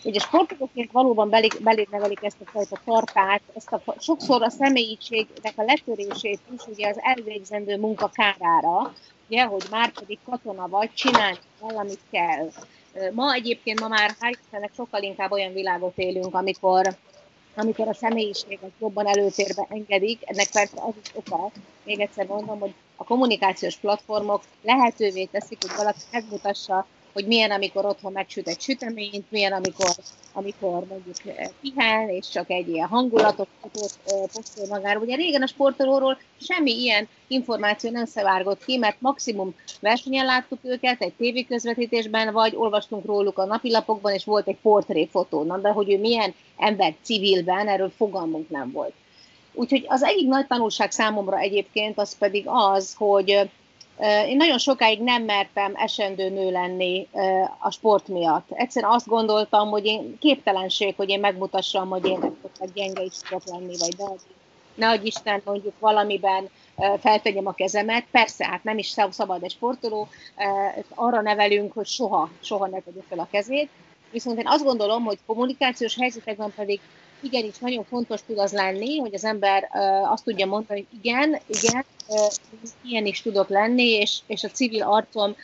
[0.03, 5.53] a sportolóként valóban belé, belé nevelik ezt a fajta tartát, ezt a, sokszor a személyiségnek
[5.55, 8.93] a letörését is ugye az elvégzendő munka kárára,
[9.29, 12.49] ugye, hogy már pedig katona vagy, csinálni valamit kell.
[13.11, 16.97] Ma egyébként, ma már hál' Istennek sokkal inkább olyan világot élünk, amikor
[17.57, 21.51] amikor a személyiséget jobban előtérbe engedik, ennek persze az is oka,
[21.83, 26.85] még egyszer mondom, hogy a kommunikációs platformok lehetővé teszik, hogy valaki megmutassa,
[27.17, 29.89] hogy milyen, amikor otthon megsüt egy süteményt, milyen, amikor,
[30.33, 33.71] amikor mondjuk eh, pihen, és csak egy ilyen hangulatot eh,
[34.33, 35.03] posztol magáról.
[35.03, 41.01] Ugye régen a sportolóról semmi ilyen információ nem szevárgott ki, mert maximum versenyen láttuk őket
[41.01, 45.57] egy tévéközvetítésben, vagy olvastunk róluk a napilapokban, és volt egy portréfotó.
[45.61, 48.93] De hogy ő milyen ember civilben, erről fogalmunk nem volt.
[49.53, 53.49] Úgyhogy az egyik nagy tanulság számomra egyébként az pedig az, hogy
[54.27, 57.07] én nagyon sokáig nem mertem esendő nő lenni
[57.59, 58.51] a sport miatt.
[58.51, 63.43] Egyszerűen azt gondoltam, hogy én képtelenség, hogy én megmutassam, hogy én esetleg gyenge is tudok
[63.45, 63.95] lenni, vagy
[64.75, 66.49] de adj Isten mondjuk valamiben
[66.99, 68.05] feltegyem a kezemet.
[68.11, 70.07] Persze, hát nem is szabad egy sportoló,
[70.95, 73.69] arra nevelünk, hogy soha, soha ne tegye fel a kezét.
[74.11, 76.79] Viszont én azt gondolom, hogy kommunikációs helyzetekben pedig
[77.21, 79.69] igenis nagyon fontos tud az lenni, hogy az ember
[80.03, 81.85] azt tudja mondani, hogy igen, igen,
[82.83, 85.35] ilyen is tudok lenni, és, és a civil arcom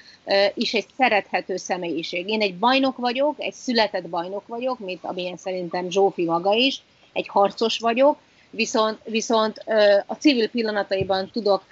[0.54, 2.30] is egy szerethető személyiség.
[2.30, 6.82] Én egy bajnok vagyok, egy született bajnok vagyok, mint amilyen szerintem Zsófi maga is,
[7.14, 8.18] egy harcos vagyok,
[8.50, 9.64] viszont, viszont
[10.06, 11.64] a civil pillanataiban tudok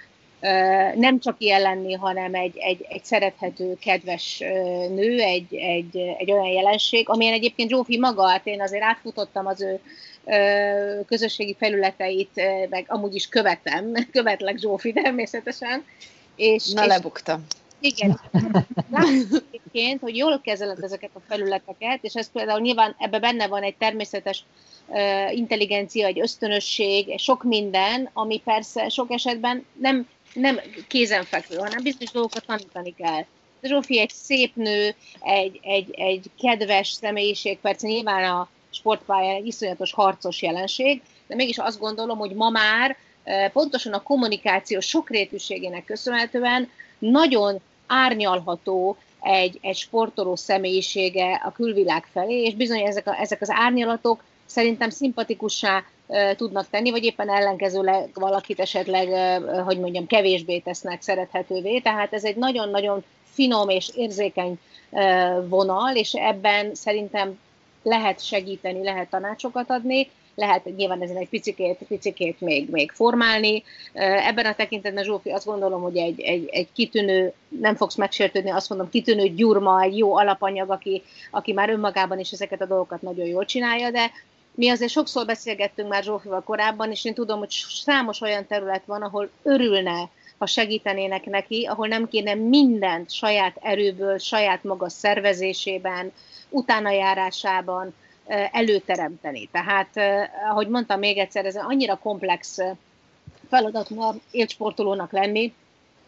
[0.94, 4.38] nem csak ilyen lenni, hanem egy, egy, egy szerethető, kedves
[4.88, 9.60] nő, egy, egy, egy olyan jelenség, amilyen egyébként Zsófi maga, hát én azért átfutottam az
[9.60, 9.80] ő
[11.06, 15.84] közösségi felületeit, meg amúgy is követem, követlek Zsófi természetesen.
[16.36, 17.46] És, Na, és, lebuktam.
[17.80, 18.20] Igen.
[19.50, 23.76] Egyébként, hogy jól kezeled ezeket a felületeket, és ez például nyilván ebben benne van egy
[23.76, 24.44] természetes
[25.30, 32.46] intelligencia, egy ösztönösség, sok minden, ami persze sok esetben nem nem kézenfekvő, hanem bizonyos dolgokat
[32.46, 33.24] tanítani kell.
[33.62, 39.92] Zsófi egy szép nő, egy, egy, egy kedves személyiség, persze nyilván a sportpályán egy iszonyatos
[39.92, 46.70] harcos jelenség, de mégis azt gondolom, hogy ma már e, pontosan a kommunikáció sokrétűségének köszönhetően
[46.98, 53.50] nagyon árnyalható egy, egy sportoló személyisége a külvilág felé, és bizony ezek, a, ezek az
[53.50, 55.84] árnyalatok szerintem szimpatikussá
[56.36, 59.08] tudnak tenni, vagy éppen ellenkezőleg valakit esetleg,
[59.64, 61.78] hogy mondjam, kevésbé tesznek szerethetővé.
[61.78, 64.58] Tehát ez egy nagyon-nagyon finom és érzékeny
[65.48, 67.38] vonal, és ebben szerintem
[67.82, 73.62] lehet segíteni, lehet tanácsokat adni, lehet nyilván ezen egy picikét, picikét még, még formálni.
[73.92, 78.68] Ebben a tekintetben Zsófi azt gondolom, hogy egy, egy, egy kitűnő, nem fogsz megsértődni, azt
[78.68, 83.26] mondom, kitűnő gyurma, egy jó alapanyag, aki, aki már önmagában is ezeket a dolgokat nagyon
[83.26, 84.10] jól csinálja, de
[84.54, 87.50] mi azért sokszor beszélgettünk már Zsófival korábban, és én tudom, hogy
[87.84, 94.18] számos olyan terület van, ahol örülne, ha segítenének neki, ahol nem kéne mindent saját erőből,
[94.18, 96.12] saját maga szervezésében,
[96.48, 97.94] utánajárásában
[98.52, 99.48] előteremteni.
[99.52, 99.88] Tehát,
[100.50, 102.58] ahogy mondtam még egyszer, ez annyira komplex
[103.48, 105.54] feladat ma élsportolónak lenni,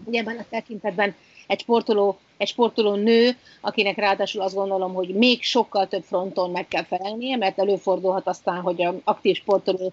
[0.05, 1.15] ugye ebben a tekintetben
[1.47, 6.69] egy sportoló, egy sportoló nő, akinek ráadásul azt gondolom, hogy még sokkal több fronton meg
[6.69, 9.93] kell felelnie, mert előfordulhat aztán, hogy a aktív sportoló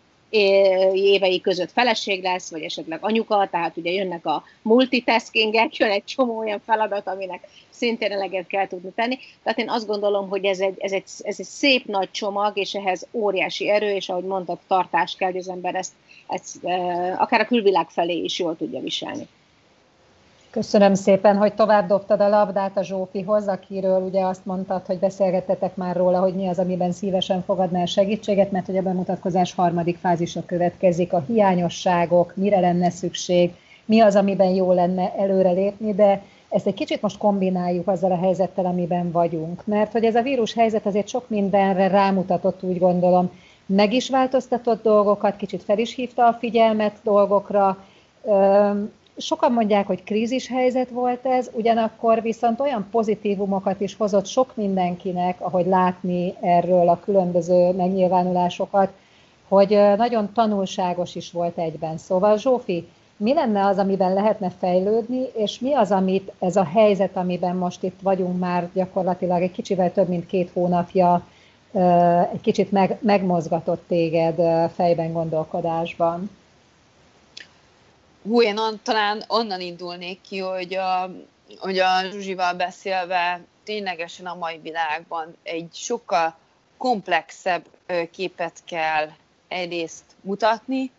[0.94, 6.38] évei között feleség lesz, vagy esetleg anyuka, tehát ugye jönnek a multitaskingek, jön egy csomó
[6.38, 9.18] olyan feladat, aminek szintén eleget kell tudni tenni.
[9.44, 12.74] Tehát én azt gondolom, hogy ez egy, ez egy, ez egy szép nagy csomag, és
[12.74, 15.94] ehhez óriási erő, és ahogy mondtad, tartás kell, hogy az ember ezt,
[16.28, 16.66] ezt
[17.18, 19.28] akár a külvilág felé is jól tudja viselni.
[20.52, 25.76] Köszönöm szépen, hogy tovább dobtad a labdát a Zsófihoz, akiről ugye azt mondtad, hogy beszélgettetek
[25.76, 30.46] már róla, hogy mi az, amiben szívesen fogadnál segítséget, mert hogy a bemutatkozás harmadik fázisa
[30.46, 33.54] következik, a hiányosságok, mire lenne szükség,
[33.86, 38.66] mi az, amiben jó lenne előrelépni, de ezt egy kicsit most kombináljuk azzal a helyzettel,
[38.66, 39.66] amiben vagyunk.
[39.66, 43.32] Mert hogy ez a vírus helyzet azért sok mindenre rámutatott, úgy gondolom,
[43.66, 47.78] meg is változtatott dolgokat, kicsit fel is hívta a figyelmet dolgokra,
[49.18, 55.42] Sokan mondják, hogy krízis helyzet volt ez, ugyanakkor viszont olyan pozitívumokat is hozott sok mindenkinek,
[55.42, 58.92] ahogy látni erről a különböző megnyilvánulásokat,
[59.48, 61.98] hogy nagyon tanulságos is volt egyben.
[61.98, 67.18] Szóval Zsófi, mi lenne az, amiben lehetne fejlődni, és mi az, amit ez a helyzet,
[67.18, 71.28] amiben most itt vagyunk már gyakorlatilag egy kicsivel több mint két hónapja,
[72.34, 74.36] egy kicsit meg, megmozgatott téged
[74.74, 76.30] fejben gondolkodásban?
[78.24, 81.12] Hú, én on, talán onnan indulnék ki, hogy a,
[81.58, 86.36] hogy a Zsuzsival beszélve ténylegesen a mai világban egy sokkal
[86.78, 87.66] komplexebb
[88.12, 89.10] képet kell
[89.48, 90.92] egyrészt mutatni,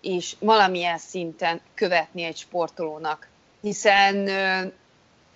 [0.00, 3.28] és valamilyen szinten követni egy sportolónak.
[3.60, 4.72] Hiszen uh,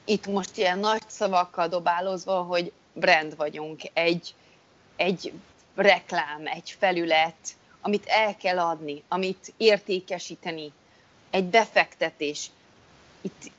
[0.04, 4.34] itt most ilyen nagy szavakkal dobálozva, hogy brand vagyunk, egy,
[4.96, 5.32] egy
[5.74, 7.36] reklám, egy felület,
[7.80, 10.72] amit el kell adni, amit értékesíteni
[11.32, 12.50] egy befektetés.
[13.20, 13.50] Itt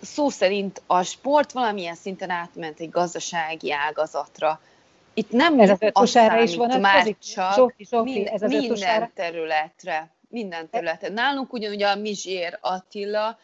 [0.00, 4.60] szó szerint a sport valamilyen szinten átment egy gazdasági ágazatra.
[5.14, 8.70] Itt nem ez az ötusára is van már csak Zsófi, Zsófi, mind, ez az minden
[8.70, 9.10] ötusára?
[9.14, 10.10] területre.
[10.28, 11.08] Minden területre.
[11.08, 13.38] Nálunk ugyanúgy a Mizsér Attila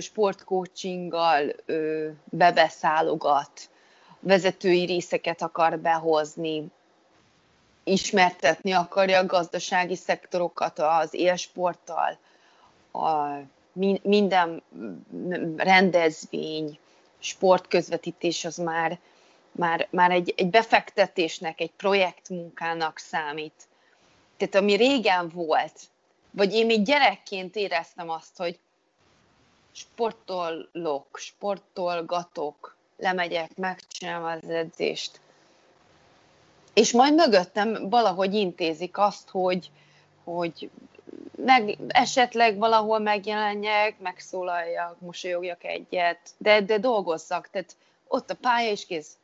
[0.00, 1.54] sportcoachinggal
[2.24, 3.68] bebeszálogat,
[4.20, 6.64] vezetői részeket akar behozni,
[7.84, 12.18] ismertetni akarja a gazdasági szektorokat az élsporttal,
[12.94, 13.40] a
[14.02, 14.62] minden
[15.56, 16.78] rendezvény,
[17.18, 18.98] sportközvetítés az már,
[19.52, 23.68] már, már egy, egy befektetésnek, egy projektmunkának számít.
[24.36, 25.80] Tehát ami régen volt,
[26.30, 28.58] vagy én még gyerekként éreztem azt, hogy
[29.72, 35.20] sportolok, sportolgatok, lemegyek, megcsinálom az edzést.
[36.74, 39.70] És majd mögöttem valahogy intézik azt, hogy,
[40.24, 40.70] hogy
[41.36, 47.76] meg esetleg valahol megjelenjek, megszólaljak, mosolyogjak egyet, de, de dolgozzak, tehát
[48.08, 49.16] ott a pálya is kész.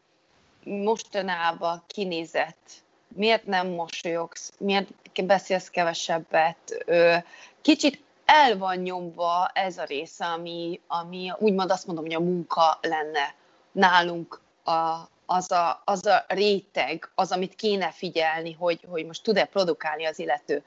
[0.64, 2.70] Mostanában kinézett,
[3.08, 4.88] miért nem mosolyogsz, miért
[5.24, 6.84] beszélsz kevesebbet.
[7.60, 12.78] Kicsit el van nyomva ez a része, ami, ami úgymond azt mondom, hogy a munka
[12.82, 13.34] lenne
[13.72, 19.44] nálunk a, az, a, az a réteg, az, amit kéne figyelni, hogy, hogy most tud-e
[19.44, 20.64] produkálni az illető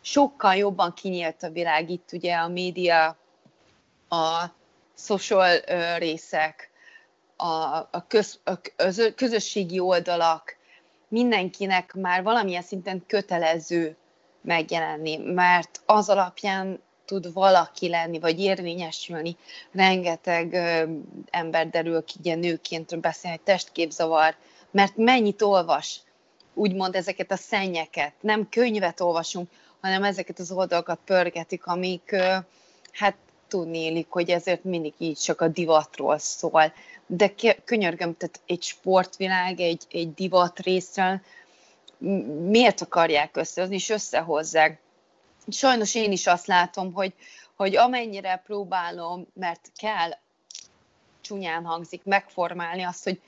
[0.00, 3.16] sokkal jobban kinyílt a világ, itt ugye a média,
[4.08, 4.44] a
[4.96, 5.58] social
[5.98, 6.70] részek,
[7.36, 8.60] a, a, köz, a
[9.14, 10.56] közösségi oldalak,
[11.08, 13.96] mindenkinek már valamilyen szinten kötelező
[14.40, 19.36] megjelenni, mert az alapján tud valaki lenni, vagy érvényesülni.
[19.72, 20.92] Rengeteg ö,
[21.30, 24.36] ember derül ki, ugye nőként beszél, hogy testképzavar,
[24.70, 26.00] mert mennyit olvas,
[26.54, 29.50] úgymond ezeket a szennyeket, nem könyvet olvasunk,
[29.80, 32.16] hanem ezeket az oldalakat pörgetik, amik
[32.92, 33.16] hát
[33.48, 36.72] tudni élik, hogy ezért mindig így csak a divatról szól.
[37.06, 41.20] De könyörgöm, tehát egy sportvilág, egy, egy divat részről
[42.48, 44.80] miért akarják összehozni, és összehozzák.
[45.48, 47.14] Sajnos én is azt látom, hogy,
[47.56, 50.10] hogy amennyire próbálom, mert kell,
[51.20, 53.20] csúnyán hangzik, megformálni azt, hogy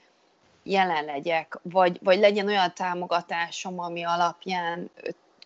[0.62, 4.90] jelen legyek, vagy, vagy legyen olyan támogatásom, ami alapján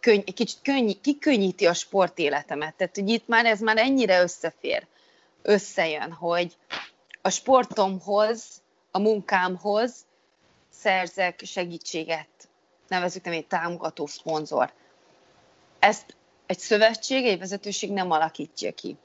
[0.05, 2.75] könny, kicsit könny, kikönnyíti a sportéletemet.
[2.75, 4.87] Tehát, hogy itt már ez már ennyire összefér,
[5.43, 6.57] összejön, hogy
[7.23, 9.95] a sportomhoz, a munkámhoz
[10.71, 12.29] szerzek segítséget,
[12.88, 14.73] nevezük nem egy támogató szponzor.
[15.79, 18.97] Ezt egy szövetség, egy vezetőség nem alakítja ki.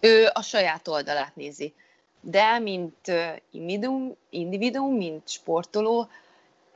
[0.00, 1.74] Ő a saját oldalát nézi.
[2.20, 3.12] De, mint
[3.50, 6.08] individuum, individuum mint sportoló,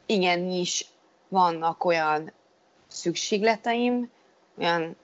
[0.07, 0.87] igenis
[1.29, 2.33] vannak olyan
[2.93, 4.11] szükségleteim,
[4.59, 4.97] olyan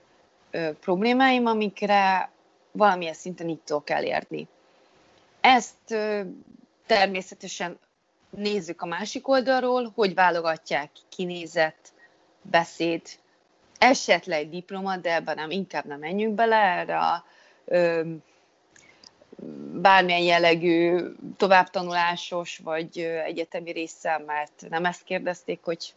[0.51, 2.29] ö, problémáim, amikre
[2.71, 4.47] valamilyen szinten itt tudok elérni.
[5.41, 6.21] Ezt ö,
[6.85, 7.79] természetesen
[8.29, 11.93] nézzük a másik oldalról, hogy válogatják kinézet,
[12.41, 13.01] beszéd,
[13.77, 17.23] esetleg diploma, de ebben nem, inkább nem menjünk bele erre a
[17.65, 18.01] ö,
[19.81, 21.05] bármilyen jellegű
[21.37, 25.93] továbbtanulásos vagy egyetemi résszel, mert nem ezt kérdezték, hogy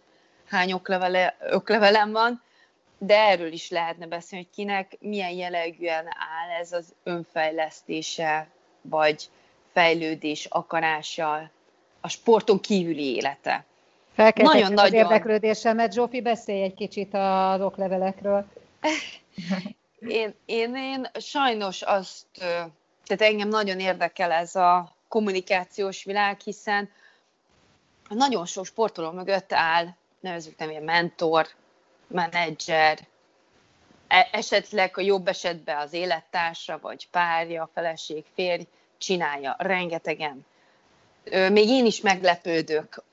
[0.53, 2.43] hány oklevele, oklevelem van,
[2.99, 8.49] de erről is lehetne beszélni, hogy kinek milyen jellegűen áll ez az önfejlesztése,
[8.81, 9.31] vagy
[9.73, 11.51] fejlődés akarása,
[12.01, 13.65] a sporton kívüli élete.
[14.15, 15.05] Felkeltettem nagyon, az nagyon...
[15.05, 15.93] érdeklődésemet.
[15.93, 18.47] Zsófi, beszélj egy kicsit az oklevelekről.
[20.01, 22.27] én, én, én sajnos azt,
[23.05, 26.91] tehát engem nagyon érdekel ez a kommunikációs világ, hiszen
[28.09, 29.87] nagyon sok sportoló mögött áll,
[30.23, 31.47] nevezük nem mentor,
[32.07, 32.99] menedzser,
[34.09, 38.67] e, esetleg a jobb esetben az élettársa, vagy párja, feleség, férj
[38.99, 40.47] csinálja, rengetegen.
[41.31, 43.05] Még én is meglepődök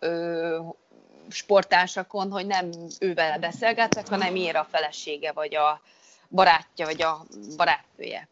[1.30, 5.82] sportársakon, hogy nem ővel beszélgetek, hanem ér a felesége, vagy a
[6.30, 7.26] barátja, vagy a
[7.58, 8.28] barátnője.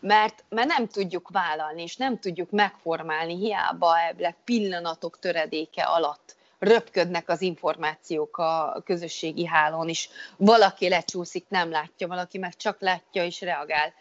[0.00, 7.28] Mert, mert nem tudjuk vállalni, és nem tudjuk megformálni, hiába ebből pillanatok töredéke alatt röpködnek
[7.28, 10.08] az információk a közösségi hálón is.
[10.36, 13.92] Valaki lecsúszik, nem látja, valaki meg csak látja és reagál.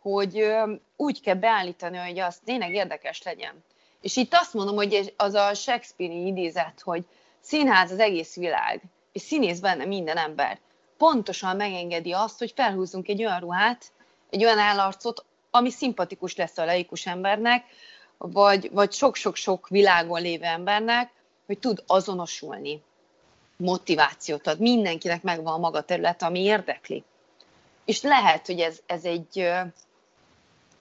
[0.00, 0.46] Hogy
[0.96, 3.64] úgy kell beállítani, hogy az tényleg érdekes legyen.
[4.00, 7.04] És itt azt mondom, hogy az a Shakespeare-i idézet, hogy
[7.40, 10.58] színház az egész világ, és színész benne minden ember.
[10.96, 13.92] Pontosan megengedi azt, hogy felhúzzunk egy olyan ruhát,
[14.30, 17.64] egy olyan állarcot, ami szimpatikus lesz a laikus embernek,
[18.18, 21.10] vagy, vagy sok-sok-sok világon lévő embernek,
[21.46, 22.82] hogy tud azonosulni,
[23.56, 24.60] motivációt ad.
[24.60, 27.04] Mindenkinek megvan a maga terület, ami érdekli.
[27.84, 29.38] És lehet, hogy ez, ez, egy,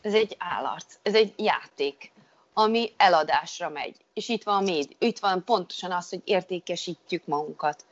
[0.02, 2.12] ez egy állarc, ez egy játék,
[2.54, 3.96] ami eladásra megy.
[4.14, 7.86] És itt van, méd, itt van pontosan az, hogy értékesítjük magunkat.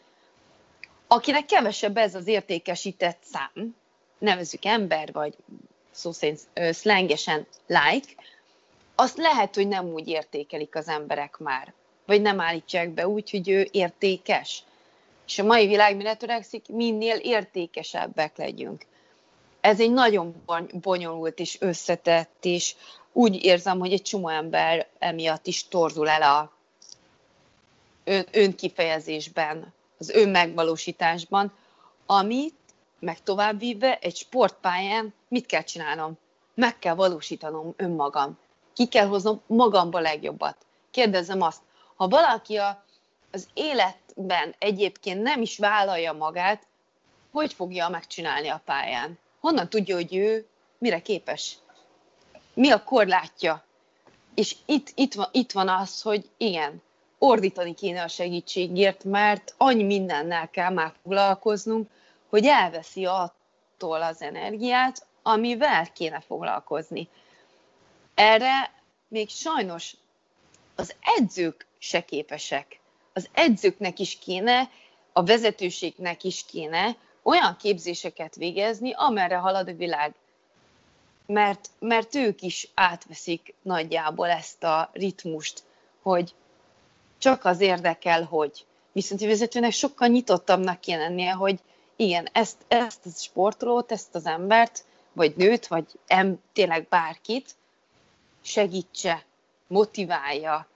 [1.08, 3.76] Akinek kevesebb ez az értékesített szám,
[4.18, 5.36] nevezük ember, vagy
[5.92, 6.40] szó szerint
[6.72, 8.14] szlengesen like,
[8.96, 11.74] azt lehet, hogy nem úgy értékelik az emberek már
[12.14, 14.64] vagy nem állítsák be úgy, hogy ő értékes.
[15.28, 16.68] És a mai világ mire törekszik?
[16.68, 18.86] Minél értékesebbek legyünk.
[19.62, 20.44] Ez egy nagyon
[20.82, 22.76] bonyolult és összetett, és
[23.12, 26.52] úgy érzem, hogy egy csomó ember emiatt is torzul el a
[28.04, 31.54] ön, önkifejezésben, az önmegvalósításban,
[32.06, 32.56] amit
[33.00, 36.18] meg továbbvíve egy sportpályán mit kell csinálnom?
[36.56, 38.38] Meg kell valósítanom önmagam.
[38.74, 40.58] Ki kell hoznom magamba legjobbat.
[40.92, 41.62] Kérdezem azt,
[41.96, 42.84] ha valaki a,
[43.32, 46.68] az életben egyébként nem is vállalja magát,
[47.32, 49.20] hogy fogja megcsinálni a pályán?
[49.40, 51.58] Honnan tudja, hogy ő mire képes?
[52.54, 53.64] Mi a korlátja?
[54.36, 56.82] És itt, itt, van, itt van az, hogy igen,
[57.18, 61.90] ordítani kéne a segítségért, mert annyi mindennel kell már foglalkoznunk,
[62.30, 67.10] hogy elveszi attól az energiát, amivel kéne foglalkozni.
[68.14, 68.72] Erre
[69.08, 69.96] még sajnos
[70.76, 72.80] az edzők se képesek.
[73.14, 74.70] Az edzőknek is kéne,
[75.14, 80.14] a vezetőségnek is kéne olyan képzéseket végezni, amerre halad a világ.
[81.26, 85.64] Mert, mert ők is átveszik nagyjából ezt a ritmust,
[86.02, 86.34] hogy
[87.18, 88.66] csak az érdekel, hogy.
[88.92, 91.60] Viszont a vezetőnek sokkal nyitottabbnak kéne lennie, hogy
[91.96, 97.56] igen, ezt, ezt a sportolót, ezt az embert, vagy nőt, vagy em, tényleg bárkit
[98.42, 99.26] segítse,
[99.68, 100.68] motiválja,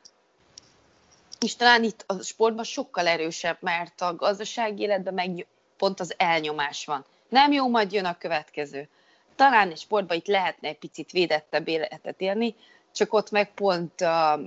[1.40, 6.86] és talán itt a sportban sokkal erősebb, mert a gazdasági életben meg pont az elnyomás
[6.86, 7.06] van.
[7.30, 8.90] Nem jó, majd jön a következő.
[9.36, 12.56] Talán egy sportban itt lehetne egy picit védettebb életet élni,
[12.92, 14.40] csak ott meg pont, uh,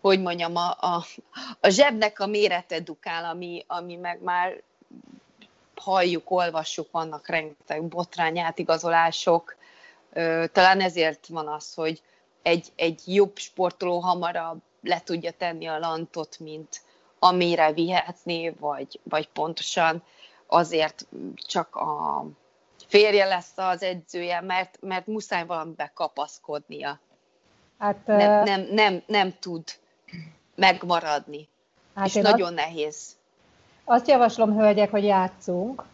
[0.00, 1.04] hogy mondjam, a, a,
[1.60, 4.62] a zsebnek a mérete dukál, ami, ami meg már
[5.76, 9.56] halljuk, olvassuk, vannak rengeteg botrány átigazolások.
[10.52, 12.02] Talán ezért van az, hogy
[12.42, 16.80] egy, egy jobb sportoló hamarabb le tudja tenni a lantot, mint
[17.18, 20.02] amire vihetné, vagy, vagy pontosan
[20.46, 22.24] azért csak a
[22.86, 27.00] férje lesz az edzője, mert, mert muszáj valamibe kapaszkodnia.
[27.78, 29.64] Hát, nem, nem, nem, nem tud
[30.54, 31.48] megmaradni.
[31.94, 33.16] Hát és nagyon azt, nehéz.
[33.84, 35.84] Azt javaslom, hölgyek, hogy játszunk,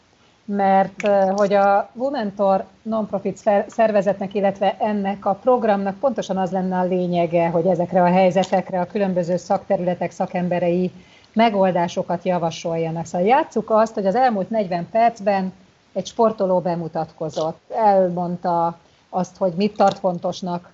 [0.45, 7.49] mert hogy a Womentor non-profit szervezetnek, illetve ennek a programnak pontosan az lenne a lényege,
[7.49, 10.91] hogy ezekre a helyzetekre a különböző szakterületek szakemberei
[11.33, 13.07] megoldásokat javasoljanak.
[13.07, 15.53] Szóval játsszuk azt, hogy az elmúlt 40 percben
[15.93, 18.79] egy sportoló bemutatkozott, elmondta
[19.09, 20.71] azt, hogy mit tart fontosnak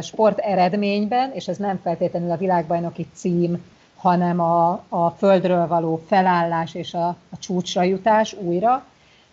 [0.00, 3.64] sport eredményben, és ez nem feltétlenül a világbajnoki cím,
[4.06, 8.84] hanem a, a földről való felállás és a, a csúcsra jutás újra,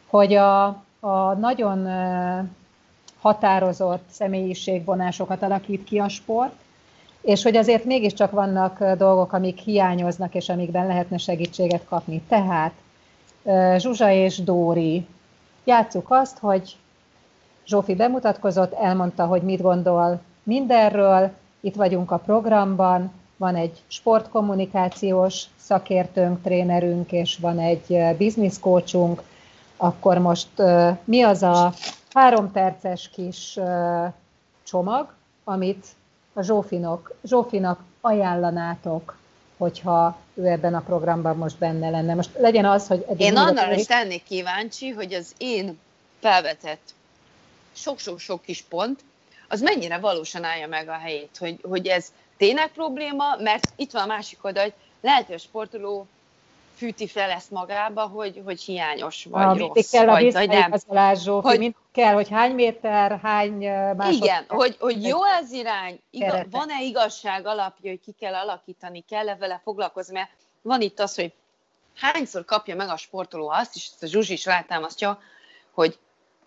[0.08, 0.66] hogy a,
[1.00, 1.88] a nagyon
[3.22, 6.54] határozott személyiségvonásokat alakít ki a sport,
[7.22, 12.22] és hogy azért mégiscsak vannak dolgok, amik hiányoznak, és amikben lehetne segítséget kapni.
[12.28, 12.74] Tehát
[13.78, 15.06] Zsuzsa és Dóri,
[15.64, 16.76] játsszuk azt, hogy
[17.66, 23.12] Zsófi bemutatkozott, elmondta, hogy mit gondol mindenről, itt vagyunk a programban,
[23.44, 29.22] van egy sportkommunikációs szakértőnk, trénerünk, és van egy coachunk,
[29.78, 30.48] akkor most
[31.04, 31.74] mi az a
[32.14, 33.60] három perces kis
[34.64, 35.14] csomag,
[35.44, 35.86] amit
[36.34, 39.18] a Zsófinok, Zsófinak ajánlanátok,
[39.58, 42.14] hogyha ő ebben a programban most benne lenne.
[42.14, 43.06] Most legyen az, hogy...
[43.18, 45.80] Én annál is tennék kíváncsi, hogy az én
[46.20, 46.94] felvetett
[47.74, 49.00] sok-sok-sok kis pont,
[49.48, 52.12] az mennyire valósan állja meg a helyét, hogy, hogy ez
[52.46, 56.08] tényleg probléma, mert itt van a másik oldal, hogy lehet, hogy a sportoló
[56.76, 61.16] fűti fel ezt magába, hogy, hogy hiányos vagy a, rossz, kell vagy, a vagy nem.
[61.16, 64.16] Zsófi, hogy, mind kell, hogy hány méter, hány másodperc.
[64.16, 69.36] Igen, hogy, hogy jó az irány, igaz, van-e igazság alapja, hogy ki kell alakítani, kell-e
[69.36, 70.32] vele foglalkozni, mert
[70.62, 71.34] van itt az, hogy
[71.96, 75.20] hányszor kapja meg a sportoló azt, és ezt a Zsuzsi is rátámasztja,
[75.72, 76.00] hogy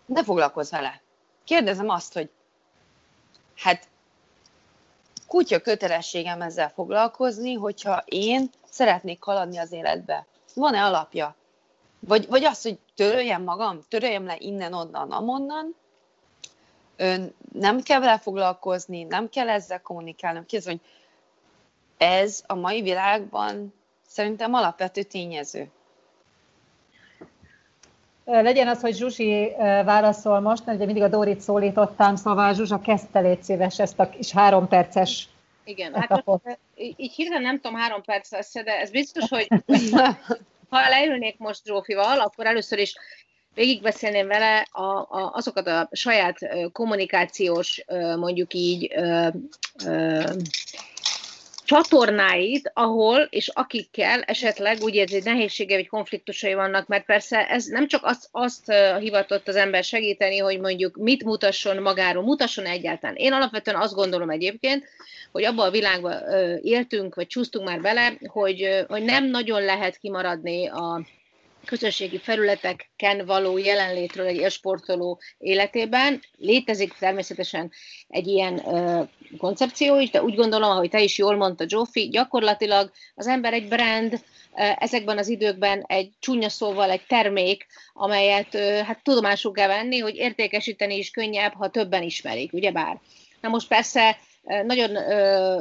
[0.05, 1.01] ne foglalkozz vele.
[1.43, 2.29] Kérdezem azt, hogy
[3.55, 3.87] hát
[5.27, 10.25] kutya kötelességem ezzel foglalkozni, hogyha én szeretnék haladni az életbe.
[10.53, 11.35] Van-e alapja?
[11.99, 15.75] Vagy, vagy az, hogy töröljem magam, töröljem le innen, onnan, amonnan,
[16.97, 20.45] Ön nem kell vele foglalkozni, nem kell ezzel kommunikálnom.
[20.45, 20.81] Kérdez, hogy
[21.97, 23.73] ez a mai világban
[24.07, 25.69] szerintem alapvető tényező.
[28.29, 29.51] Legyen az, hogy Zsuzsi
[29.85, 34.09] válaszol most, mert ugye mindig a Dorit szólítottam, szóval Zsuzsa kezdte légy szíves ezt a
[34.09, 35.27] kis három perces
[35.63, 39.47] Igen, hát most, így hirtelen nem tudom három perc lesz, de ez biztos, hogy
[40.69, 42.95] ha leülnék most Zsófival, akkor először is
[43.53, 46.37] végigbeszélném vele a, a, azokat a saját
[46.71, 47.83] kommunikációs,
[48.17, 48.93] mondjuk így,
[51.67, 57.65] csatornáit, ahol és akikkel esetleg úgy érzi, hogy nehézsége vagy konfliktusai vannak, mert persze ez
[57.65, 63.15] nem csak azt, azt hivatott az ember segíteni, hogy mondjuk mit mutasson magáról, mutasson egyáltalán.
[63.15, 64.83] Én alapvetően azt gondolom egyébként,
[65.31, 66.21] hogy abban a világban
[66.61, 71.05] éltünk, vagy csúsztunk már bele, hogy, hogy nem nagyon lehet kimaradni a
[71.67, 76.21] közösségi felületeken való jelenlétről egy élsportoló életében.
[76.37, 77.71] Létezik természetesen
[78.07, 79.03] egy ilyen ö,
[79.37, 83.67] koncepció is, de úgy gondolom, ahogy te is jól mondta, Zsófi, gyakorlatilag az ember egy
[83.67, 84.21] brand,
[84.57, 88.55] ezekben az időkben egy csúnya szóval egy termék, amelyet
[88.85, 92.99] hát tudomásul kell venni, hogy értékesíteni is könnyebb, ha többen ismerik, ugyebár.
[93.41, 94.17] Na most persze
[94.65, 94.97] nagyon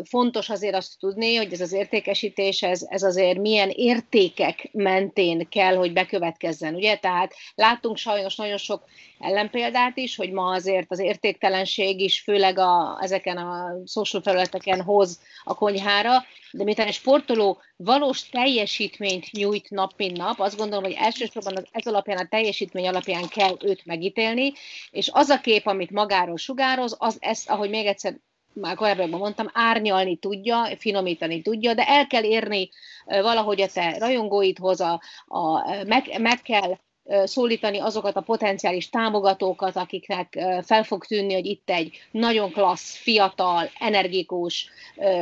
[0.04, 5.76] fontos azért azt tudni, hogy ez az értékesítés, ez, ez azért milyen értékek mentén kell,
[5.76, 6.96] hogy bekövetkezzen, ugye?
[6.96, 8.84] Tehát látunk sajnos nagyon sok
[9.18, 15.20] ellenpéldát is, hogy ma azért az értéktelenség is főleg a, ezeken a social felületeken hoz
[15.44, 20.96] a konyhára, de miután egy sportoló valós teljesítményt nyújt nap mint nap, azt gondolom, hogy
[20.98, 24.52] elsősorban az, ez alapján, a teljesítmény alapján kell őt megítélni,
[24.90, 28.18] és az a kép, amit magáról sugároz, az ezt, ahogy még egyszer
[28.60, 32.70] már korábban mondtam, árnyalni tudja, finomítani tudja, de el kell érni
[33.04, 36.76] valahogy a te rajongóidhoz, a, a, meg, meg kell
[37.24, 43.70] szólítani azokat a potenciális támogatókat, akiknek fel fog tűnni, hogy itt egy nagyon klassz, fiatal,
[43.78, 44.70] energikus,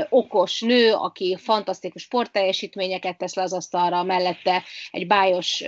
[0.08, 5.62] okos nő, aki fantasztikus sportteljesítményeket tesz le az asztalra, mellette egy bájos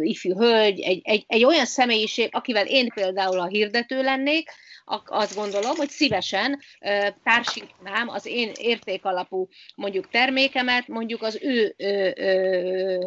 [0.00, 4.50] ifjú hölgy, egy, egy, egy olyan személyiség, akivel én például a hirdető lennék,
[5.06, 6.60] azt gondolom, hogy szívesen
[7.24, 11.74] társítanám az én értékalapú mondjuk termékemet, mondjuk az ő,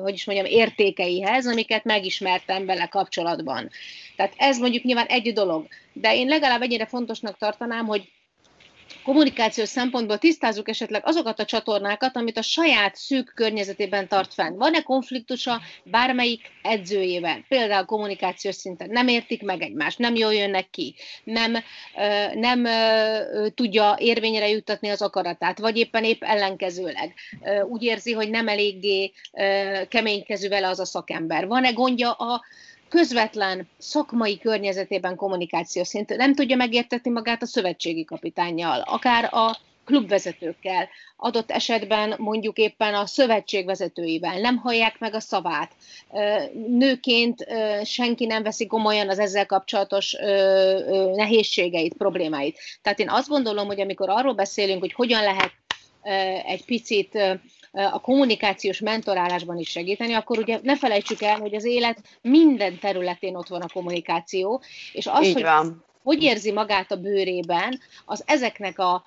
[0.02, 3.70] hogy is mondjam, értékeihez, amiket megismertem vele kapcsolatban.
[4.16, 8.12] Tehát ez mondjuk nyilván egy dolog, de én legalább ennyire fontosnak tartanám, hogy
[9.04, 14.58] kommunikációs szempontból tisztázzuk esetleg azokat a csatornákat, amit a saját szűk környezetében tart fenn.
[14.58, 17.46] Van-e konfliktusa bármelyik edzőjével?
[17.48, 21.58] Például kommunikációs szinten nem értik meg egymást, nem jól jönnek ki, nem,
[22.34, 22.68] nem
[23.56, 27.14] tudja érvényre juttatni az akaratát, vagy éppen épp ellenkezőleg.
[27.70, 29.12] Úgy érzi, hogy nem eléggé
[29.90, 31.48] keménykező vele az a szakember.
[31.48, 32.44] Van-e gondja a
[32.94, 40.90] közvetlen szakmai környezetében kommunikáció szint nem tudja megértetni magát a szövetségi kapitányjal, akár a klubvezetőkkel,
[41.18, 45.72] adott esetben mondjuk éppen a szövetség vezetőivel, nem hallják meg a szavát.
[46.68, 47.46] Nőként
[47.84, 50.16] senki nem veszi komolyan az ezzel kapcsolatos
[51.16, 52.60] nehézségeit, problémáit.
[52.82, 55.52] Tehát én azt gondolom, hogy amikor arról beszélünk, hogy hogyan lehet
[56.46, 57.18] egy picit
[57.74, 63.36] a kommunikációs mentorálásban is segíteni, akkor ugye ne felejtsük el, hogy az élet minden területén
[63.36, 64.62] ott van a kommunikáció,
[64.92, 65.84] és az, Így hogy van.
[66.04, 69.04] hogy érzi magát a bőrében, az ezeknek a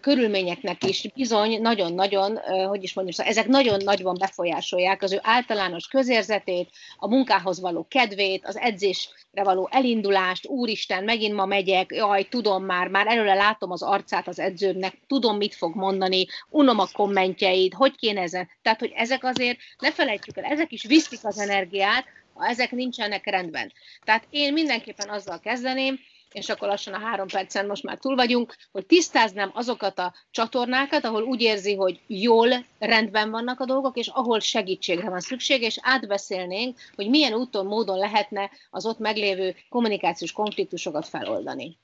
[0.00, 5.86] körülményeknek is bizony nagyon-nagyon, hogy is mondjam, szóval ezek nagyon nagyban befolyásolják az ő általános
[5.86, 12.64] közérzetét, a munkához való kedvét, az edzésre való elindulást, úristen, megint ma megyek, jaj, tudom
[12.64, 17.74] már, már előre látom az arcát az edzőmnek, tudom, mit fog mondani, unom a kommentjeit,
[17.74, 18.48] hogy kéne ezen.
[18.62, 22.04] Tehát, hogy ezek azért, ne felejtsük el, ezek is viszik az energiát,
[22.34, 23.72] ha ezek nincsenek rendben.
[24.04, 25.98] Tehát én mindenképpen azzal kezdeném,
[26.32, 31.04] és akkor lassan a három percen most már túl vagyunk, hogy tisztáznám azokat a csatornákat,
[31.04, 35.78] ahol úgy érzi, hogy jól rendben vannak a dolgok, és ahol segítségre van szüksége, és
[35.82, 41.78] átbeszélnénk, hogy milyen úton, módon lehetne az ott meglévő kommunikációs konfliktusokat feloldani.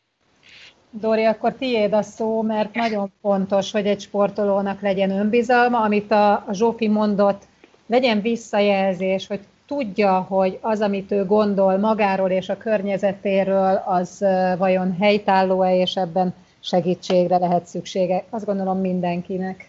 [0.91, 6.47] Dori, akkor tiéd a szó, mert nagyon fontos, hogy egy sportolónak legyen önbizalma, amit a,
[6.53, 7.43] Zsófi mondott,
[7.87, 14.25] legyen visszajelzés, hogy tudja, hogy az, amit ő gondol magáról és a környezetéről, az
[14.59, 18.25] vajon helytálló-e, és ebben segítségre lehet szüksége.
[18.31, 19.69] Azt gondolom mindenkinek.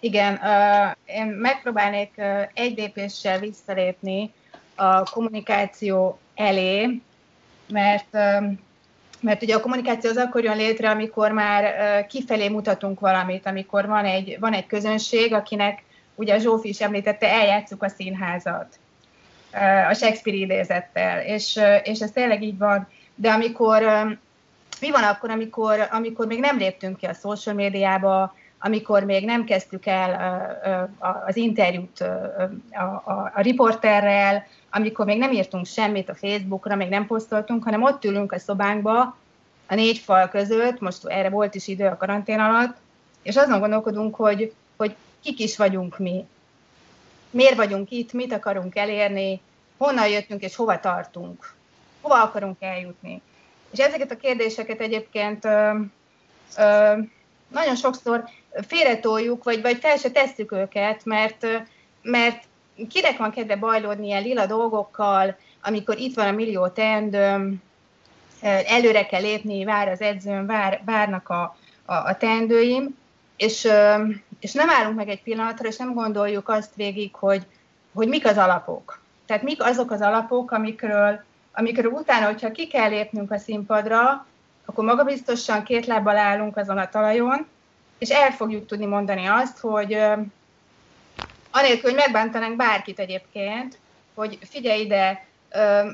[0.00, 0.40] Igen,
[1.06, 2.22] én megpróbálnék
[2.54, 4.32] egy lépéssel visszalépni
[4.74, 7.00] a kommunikáció elé,
[7.68, 8.12] mert,
[9.20, 14.04] mert ugye a kommunikáció az akkor jön létre, amikor már kifelé mutatunk valamit, amikor van
[14.04, 18.78] egy, van egy közönség, akinek, ugye Zsófi is említette, eljátszuk a színházat
[19.88, 22.88] a Shakespeare idézettel, és, és ez tényleg így van.
[23.14, 23.82] De amikor,
[24.80, 29.44] mi van akkor, amikor, amikor még nem léptünk ki a social médiába, amikor még nem
[29.44, 30.90] kezdtük el
[31.26, 37.06] az interjút a, a, a riporterrel, amikor még nem írtunk semmit a Facebookra, még nem
[37.06, 39.16] posztoltunk, hanem ott ülünk a szobánkba,
[39.66, 42.76] a négy fal között, most erre volt is idő a karantén alatt,
[43.22, 46.26] és azon gondolkodunk, hogy, hogy kik is vagyunk mi,
[47.30, 49.40] miért vagyunk itt, mit akarunk elérni,
[49.76, 51.54] honnan jöttünk és hova tartunk,
[52.00, 53.22] hova akarunk eljutni.
[53.70, 55.70] És ezeket a kérdéseket egyébként ö,
[56.58, 56.92] ö,
[57.48, 58.24] nagyon sokszor
[58.66, 61.46] félretoljuk, vagy, vagy fel se tesszük őket, mert,
[62.02, 62.44] mert
[62.88, 67.62] kinek van kedve bajlódni ilyen lila dolgokkal, amikor itt van a millió teendőm,
[68.40, 72.96] előre kell lépni, vár az edzőm, vár, várnak a, a, a teendőim,
[73.36, 73.68] és,
[74.40, 77.46] és nem állunk meg egy pillanatra, és nem gondoljuk azt végig, hogy,
[77.92, 79.00] hogy mik az alapok.
[79.26, 84.26] Tehát mik azok az alapok, amikről, amikről utána, hogyha ki kell lépnünk a színpadra,
[84.64, 87.46] akkor magabiztosan két lábbal állunk azon a talajon,
[87.98, 89.92] és el fogjuk tudni mondani azt, hogy
[91.50, 93.78] anélkül, hogy megbántanánk bárkit egyébként,
[94.14, 95.26] hogy figyelj ide,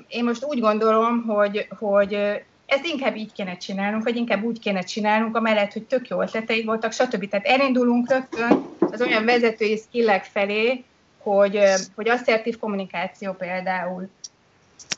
[0.09, 2.43] én most úgy gondolom, hogy, hogy
[2.75, 6.65] ezt inkább így kéne csinálnunk, vagy inkább úgy kéne csinálnunk, amellett, hogy tök jó ötleteid
[6.65, 7.29] voltak, stb.
[7.29, 10.85] Tehát elindulunk rögtön az olyan vezetői skillek felé,
[11.19, 11.59] hogy,
[11.95, 14.09] hogy asszertív kommunikáció például.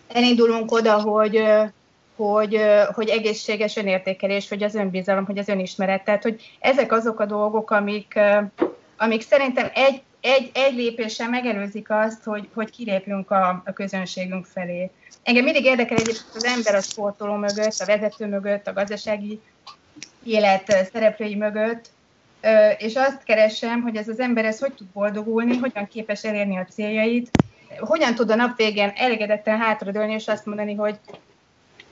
[0.08, 1.42] Elindulunk oda, hogy,
[2.16, 2.60] hogy,
[2.94, 6.04] hogy egészséges önértékelés, hogy az önbizalom, hogy az önismeret.
[6.04, 8.18] Tehát, hogy ezek azok a dolgok, amik,
[8.96, 14.90] amik szerintem egy, egy, egy lépéssel megelőzik azt, hogy, hogy kilépjünk a, a közönségünk felé.
[15.22, 19.40] Engem mindig érdekel egyébként az ember a sportoló mögött, a vezető mögött, a gazdasági
[20.24, 21.90] élet szereplői mögött,
[22.78, 26.66] és azt keresem, hogy ez az ember ez hogy tud boldogulni, hogyan képes elérni a
[26.70, 27.32] céljait,
[27.78, 30.98] hogyan tud a nap végén elégedetten hátradőlni, és azt mondani, hogy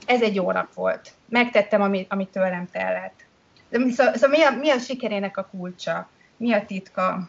[0.07, 1.13] ez egy jó nap volt.
[1.29, 3.25] Megtettem, amit, amit tőlem tellett.
[3.71, 6.09] Szóval, szóval mi, a, mi a sikerének a kulcsa?
[6.37, 7.29] Mi a titka?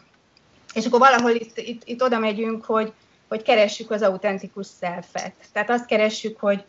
[0.76, 2.92] És akkor valahol itt, itt, itt oda megyünk, hogy,
[3.28, 5.32] hogy keressük az autentikus szelfet.
[5.52, 6.64] Tehát azt keressük, hogy,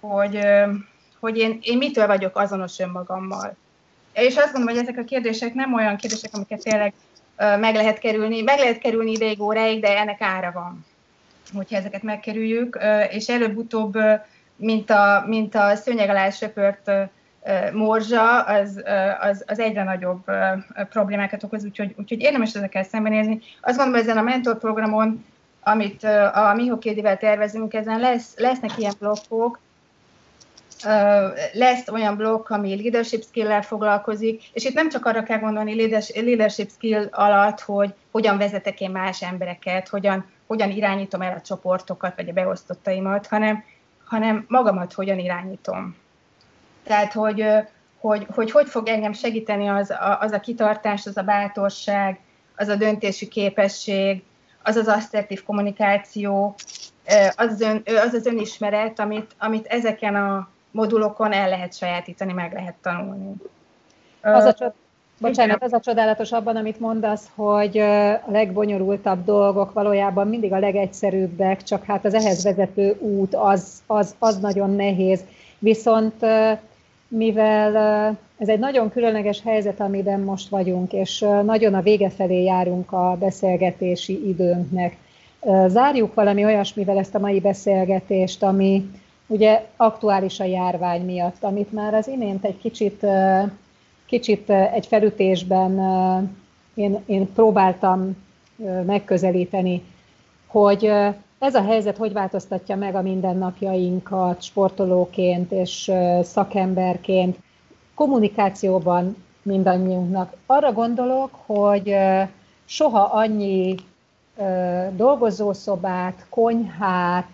[0.00, 0.38] hogy,
[1.20, 3.56] hogy én, én mitől vagyok azonos önmagammal
[4.12, 6.92] és azt gondolom, hogy ezek a kérdések nem olyan kérdések, amiket tényleg
[7.36, 8.42] meg lehet kerülni.
[8.42, 10.86] Meg lehet kerülni ideig, óráig, de ennek ára van,
[11.54, 12.78] hogyha ezeket megkerüljük,
[13.10, 13.98] és előbb-utóbb,
[14.56, 16.90] mint a, mint a szőnyeg alá söpört
[17.72, 18.82] morzsa, az,
[19.20, 20.24] az, az egyre nagyobb
[20.90, 23.40] problémákat okoz, úgyhogy, úgyhogy érdemes ezekkel szembenézni.
[23.60, 25.24] Azt gondolom, ezen a mentorprogramon,
[25.62, 29.58] amit a mi hokédivel tervezünk, ezen lesz, lesznek ilyen blokkok,
[31.52, 36.70] lesz olyan blokk, ami leadership skill-lel foglalkozik, és itt nem csak arra kell gondolni leadership
[36.70, 42.28] skill alatt, hogy hogyan vezetek én más embereket, hogyan, hogyan irányítom el a csoportokat, vagy
[42.28, 43.64] a beosztottaimat, hanem,
[44.04, 45.96] hanem magamat hogyan irányítom.
[46.90, 47.44] Tehát, hogy
[48.00, 52.18] hogy, hogy hogy fog engem segíteni az a, az a kitartás, az a bátorság,
[52.56, 54.22] az a döntési képesség,
[54.62, 56.54] az az asszertív kommunikáció,
[57.36, 62.52] az az, ön, az, az önismeret, amit, amit ezeken a modulokon el lehet sajátítani, meg
[62.52, 63.34] lehet tanulni.
[64.20, 64.74] Az a,
[65.18, 71.62] Bocsánat, az a csodálatos abban, amit mondasz, hogy a legbonyolultabb dolgok valójában mindig a legegyszerűbbek,
[71.62, 75.24] csak hát az ehhez vezető út az, az, az nagyon nehéz.
[75.58, 76.24] Viszont
[77.10, 77.76] mivel
[78.38, 83.16] ez egy nagyon különleges helyzet, amiben most vagyunk, és nagyon a vége felé járunk a
[83.20, 84.96] beszélgetési időnknek,
[85.66, 88.90] zárjuk valami olyasmivel ezt a mai beszélgetést, ami
[89.26, 93.06] ugye aktuális a járvány miatt, amit már az imént egy kicsit
[94.10, 95.78] kicsit egy felütésben
[96.74, 98.16] én, én próbáltam
[98.86, 99.82] megközelíteni,
[100.46, 100.92] hogy
[101.40, 107.38] ez a helyzet hogy változtatja meg a mindennapjainkat sportolóként és szakemberként,
[107.94, 110.32] kommunikációban mindannyiunknak.
[110.46, 111.96] Arra gondolok, hogy
[112.64, 113.74] soha annyi
[114.96, 117.30] dolgozószobát, konyhát,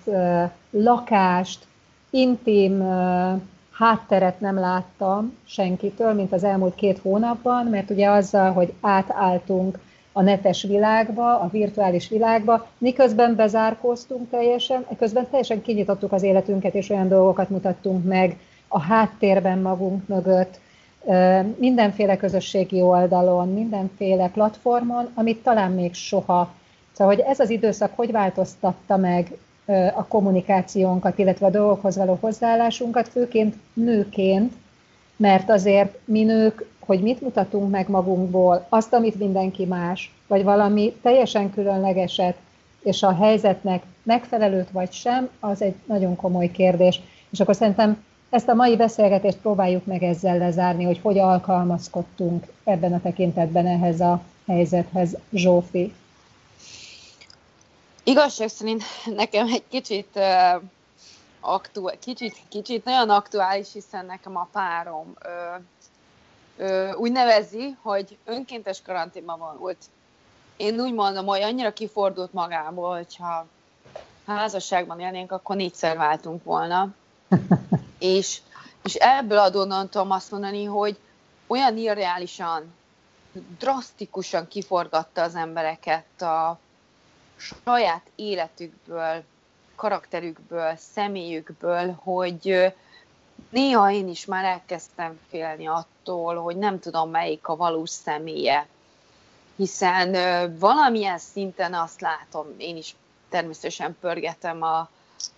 [0.70, 1.66] lakást,
[2.10, 2.82] intim
[3.72, 9.78] hátteret nem láttam senkitől, mint az elmúlt két hónapban, mert ugye azzal, hogy átálltunk
[10.16, 16.90] a netes világba, a virtuális világba, miközben bezárkóztunk teljesen, közben teljesen kinyitottuk az életünket, és
[16.90, 18.36] olyan dolgokat mutattunk meg
[18.68, 20.60] a háttérben magunk mögött,
[21.56, 26.54] mindenféle közösségi oldalon, mindenféle platformon, amit talán még soha.
[26.92, 29.36] Szóval, hogy ez az időszak hogy változtatta meg
[29.94, 34.52] a kommunikációnkat, illetve a dolgokhoz való hozzáállásunkat, főként nőként,
[35.16, 40.92] mert azért mi nők, hogy mit mutatunk meg magunkból, azt, amit mindenki más, vagy valami
[41.02, 42.36] teljesen különlegeset,
[42.82, 47.00] és a helyzetnek megfelelőt vagy sem, az egy nagyon komoly kérdés.
[47.30, 52.92] És akkor szerintem ezt a mai beszélgetést próbáljuk meg ezzel lezárni, hogy hogy alkalmazkodtunk ebben
[52.92, 55.92] a tekintetben ehhez a helyzethez, Zsófi.
[58.04, 58.82] Igazság szerint
[59.16, 60.62] nekem egy kicsit uh,
[61.40, 65.28] aktu- kicsit, kicsit nagyon aktuális, hiszen nekem a párom ö,
[66.56, 69.84] ö, úgy nevezi, hogy önkéntes karanténban volt.
[70.56, 73.46] Én úgy mondom, hogy annyira kifordult magából, hogyha
[74.26, 76.88] házasságban élnénk, akkor négyszer váltunk volna.
[77.98, 78.40] és,
[78.82, 80.98] és ebből adódóan tudom azt mondani, hogy
[81.46, 82.74] olyan irreálisan,
[83.58, 86.58] drasztikusan kiforgatta az embereket a,
[87.36, 89.22] saját életükből,
[89.74, 92.74] karakterükből, személyükből, hogy
[93.56, 98.66] néha én is már elkezdtem félni attól, hogy nem tudom melyik a valós személye.
[99.56, 100.12] Hiszen
[100.58, 102.94] valamilyen szinten azt látom, én is
[103.28, 104.88] természetesen pörgetem a,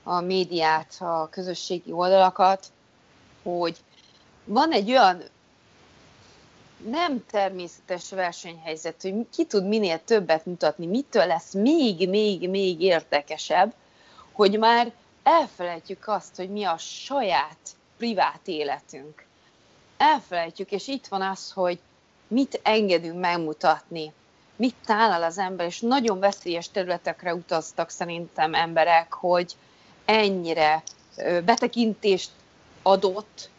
[0.03, 2.67] a médiát, a közösségi oldalakat,
[3.43, 3.77] hogy
[4.45, 5.23] van egy olyan
[6.87, 13.75] nem természetes versenyhelyzet, hogy ki tud minél többet mutatni, mitől lesz még, még, még érdekesebb,
[14.33, 14.93] hogy már
[15.23, 19.25] elfelejtjük azt, hogy mi a saját privát életünk.
[19.97, 21.79] Elfelejtjük, és itt van az, hogy
[22.29, 24.13] mit engedünk megmutatni,
[24.57, 29.57] mit tálal az ember, és nagyon veszélyes területekre utaztak szerintem emberek, hogy
[30.05, 30.83] ennyire
[31.45, 32.31] betekintést
[32.83, 33.51] adott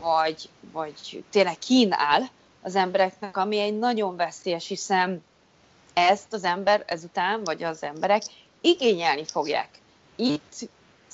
[0.00, 2.28] vagy, vagy tényleg kínál
[2.62, 5.24] az embereknek, ami egy nagyon veszélyes, hiszen
[5.94, 8.22] ezt az ember ezután, vagy az emberek
[8.60, 9.68] igényelni fogják.
[10.16, 10.68] Itt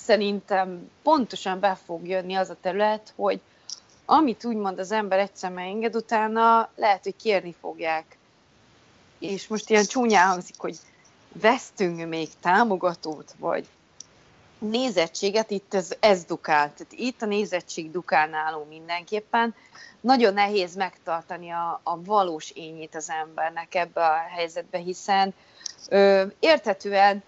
[0.04, 3.40] szerintem pontosan be fog jönni az a terület, hogy
[4.04, 8.16] amit úgymond az ember egyszer megenged, utána lehet, hogy kérni fogják.
[9.18, 10.76] És most ilyen csúnyán hangzik, hogy
[11.32, 13.66] vesztünk még támogatót, vagy
[14.58, 16.72] nézettséget itt ez, ez dukál.
[16.74, 19.54] Tehát itt a nézettség dukál nálunk mindenképpen.
[20.00, 25.34] Nagyon nehéz megtartani a, a valós ényét az embernek ebbe a helyzetbe, hiszen
[25.88, 27.22] ö, érthetően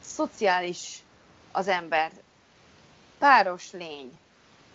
[0.00, 1.01] szociális
[1.52, 2.10] az ember,
[3.18, 4.12] páros lény,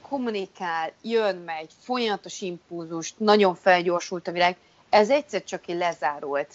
[0.09, 4.57] kommunikál, jön, megy, folyamatos impulzust, nagyon felgyorsult a világ,
[4.89, 6.53] ez egyszer csak egy lezárult.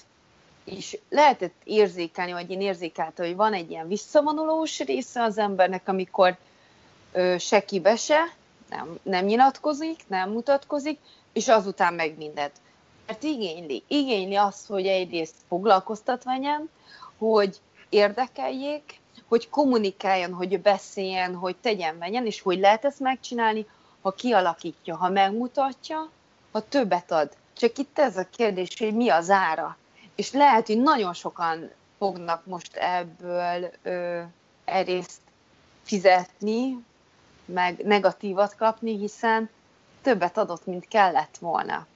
[0.64, 6.36] És lehetett érzékelni, vagy én érzékeltem, hogy van egy ilyen visszavonulós része az embernek, amikor
[7.12, 8.34] ö, se kibe se,
[8.68, 10.98] nem, nem nyilatkozik, nem mutatkozik,
[11.32, 12.52] és azután meg mindent.
[13.06, 16.70] Mert igényli, igényli azt, hogy egyrészt foglalkoztatványan,
[17.18, 19.00] hogy érdekeljék,
[19.32, 23.66] hogy kommunikáljon, hogy beszéljen, hogy tegyen, menjen, és hogy lehet ezt megcsinálni,
[24.02, 26.10] ha kialakítja, ha megmutatja,
[26.50, 27.36] ha többet ad.
[27.52, 29.76] Csak itt ez a kérdés, hogy mi az ára
[30.14, 34.20] és lehet, hogy nagyon sokan fognak most ebből ö,
[34.64, 35.20] egyrészt
[35.82, 36.84] fizetni,
[37.44, 39.50] meg negatívat kapni, hiszen
[40.02, 41.86] többet adott, mint kellett volna.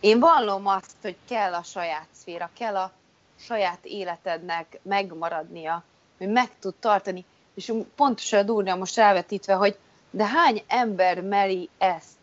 [0.00, 2.92] Én vallom azt, hogy kell a saját szféra, kell a
[3.38, 5.84] saját életednek megmaradnia,
[6.18, 9.78] hogy meg tud tartani, és pontosan durva most elvetítve, hogy
[10.10, 12.16] de hány ember meri ezt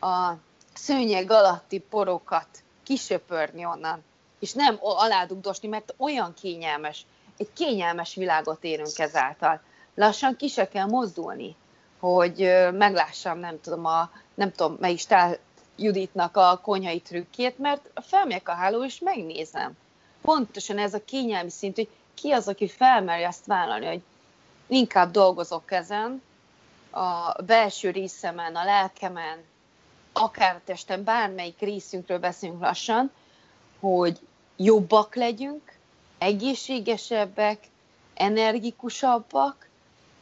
[0.00, 0.32] a
[0.74, 2.46] szőnyeg alatti porokat
[2.82, 4.04] kisöpörni onnan,
[4.38, 9.60] és nem aládugdosni, mert olyan kényelmes, egy kényelmes világot érünk ezáltal.
[9.94, 11.56] Lassan ki se kell mozdulni,
[11.98, 12.38] hogy
[12.72, 15.38] meglássam, nem tudom, a, nem tudom, melyik stál
[15.76, 19.72] Juditnak a konyhai trükkét, mert felmegyek a háló, és megnézem.
[20.22, 21.88] Pontosan ez a kényelmi szint, hogy
[22.20, 24.02] ki az, aki felmeri azt vállalni, hogy
[24.66, 26.22] inkább dolgozok ezen,
[26.90, 29.38] a belső részemen, a lelkemen,
[30.12, 33.10] akár a testem, bármelyik részünkről beszélünk lassan,
[33.80, 34.18] hogy
[34.56, 35.72] jobbak legyünk,
[36.18, 37.58] egészségesebbek,
[38.14, 39.68] energikusabbak,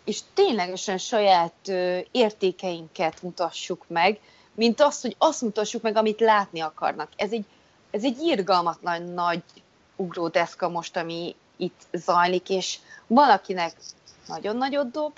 [0.05, 1.69] és ténylegesen saját
[2.11, 4.21] értékeinket mutassuk meg,
[4.55, 7.09] mint az, hogy azt mutassuk meg, amit látni akarnak.
[7.17, 7.45] Ez egy,
[7.91, 9.43] ez egy irgalmatlan nagy
[9.97, 13.73] ugródeszka most, ami itt zajlik, és valakinek
[14.27, 15.13] nagyon nagyot dob,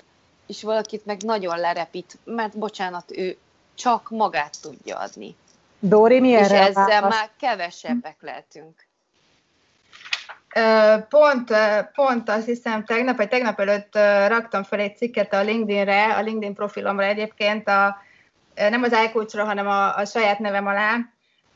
[0.47, 3.37] és valakit meg nagyon lerepít, mert bocsánat, ő
[3.75, 5.35] csak magát tudja adni.
[5.79, 7.15] Dóri, mi És ezzel válasz?
[7.15, 8.87] már kevesebbek lehetünk.
[11.09, 11.53] Pont,
[11.93, 13.95] pont azt hiszem tegnap, vagy tegnap előtt
[14.27, 17.97] raktam fel egy cikket a LinkedInre, a LinkedIn profilomra egyébként, a,
[18.55, 20.97] nem az iCoachra, hanem a, a saját nevem alá,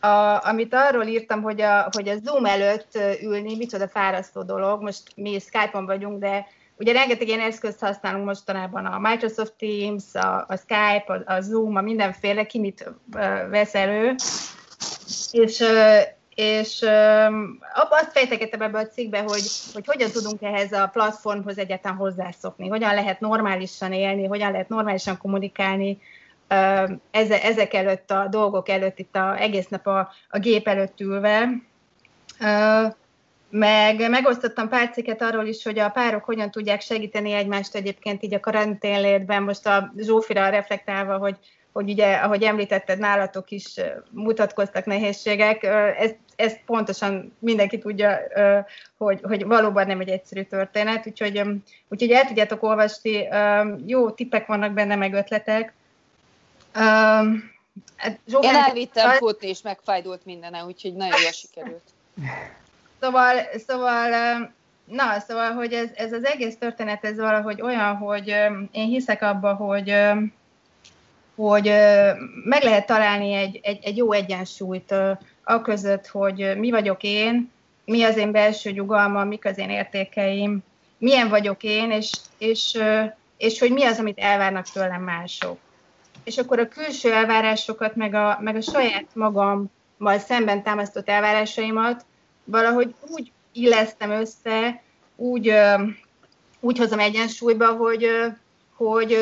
[0.03, 5.01] a, amit arról írtam, hogy a, hogy a Zoom előtt ülni, micsoda fárasztó dolog, most
[5.15, 6.45] mi Skype-on vagyunk, de
[6.77, 11.75] ugye rengeteg ilyen eszközt használunk mostanában, a Microsoft Teams, a, a Skype, a, a Zoom,
[11.75, 12.91] a mindenféle, ki mit
[13.49, 14.15] vesz elő,
[15.31, 15.63] és,
[16.35, 16.85] és
[17.89, 19.43] azt fejtegettem ebbe a cikkbe, hogy,
[19.73, 25.17] hogy hogyan tudunk ehhez a platformhoz egyáltalán hozzászokni, hogyan lehet normálisan élni, hogyan lehet normálisan
[25.17, 25.97] kommunikálni,
[27.11, 31.49] ezek előtt a dolgok előtt, itt a, egész nap a, a gép előtt ülve.
[33.49, 38.33] Meg megosztottam pár cikket arról is, hogy a párok hogyan tudják segíteni egymást egyébként így
[38.33, 39.43] a karanténlétben.
[39.43, 41.37] Most a Zsófira reflektálva, hogy,
[41.71, 43.73] hogy ugye, ahogy említetted, nálatok is
[44.09, 45.63] mutatkoztak nehézségek.
[45.97, 48.19] Ezt, ezt pontosan mindenki tudja,
[48.97, 51.41] hogy, hogy valóban nem egy egyszerű történet, úgyhogy,
[51.89, 53.27] úgyhogy el tudjátok olvasni,
[53.85, 55.73] jó tippek vannak benne, meg ötletek.
[56.75, 57.51] Um,
[58.41, 59.13] Én elvittem a...
[59.13, 61.83] futni, és megfájdult mindene, úgyhogy nagyon jól sikerült.
[62.99, 63.35] Szóval,
[63.67, 64.09] szóval
[64.85, 68.27] na, szóval, hogy ez, ez az egész történet, ez valahogy olyan, hogy
[68.71, 69.95] én hiszek abba, hogy
[71.35, 71.63] hogy
[72.43, 74.91] meg lehet találni egy, egy, egy jó egyensúlyt
[75.43, 77.51] a között, hogy mi vagyok én,
[77.85, 80.63] mi az én belső nyugalmam, mik az én értékeim,
[80.97, 82.77] milyen vagyok én, és, és,
[83.37, 85.57] és hogy mi az, amit elvárnak tőlem mások
[86.23, 92.05] és akkor a külső elvárásokat, meg a, meg a saját magammal szemben támasztott elvárásaimat
[92.43, 94.81] valahogy úgy illesztem össze,
[95.15, 95.53] úgy,
[96.59, 98.07] úgy hozom egyensúlyba, hogy,
[98.75, 99.17] hogy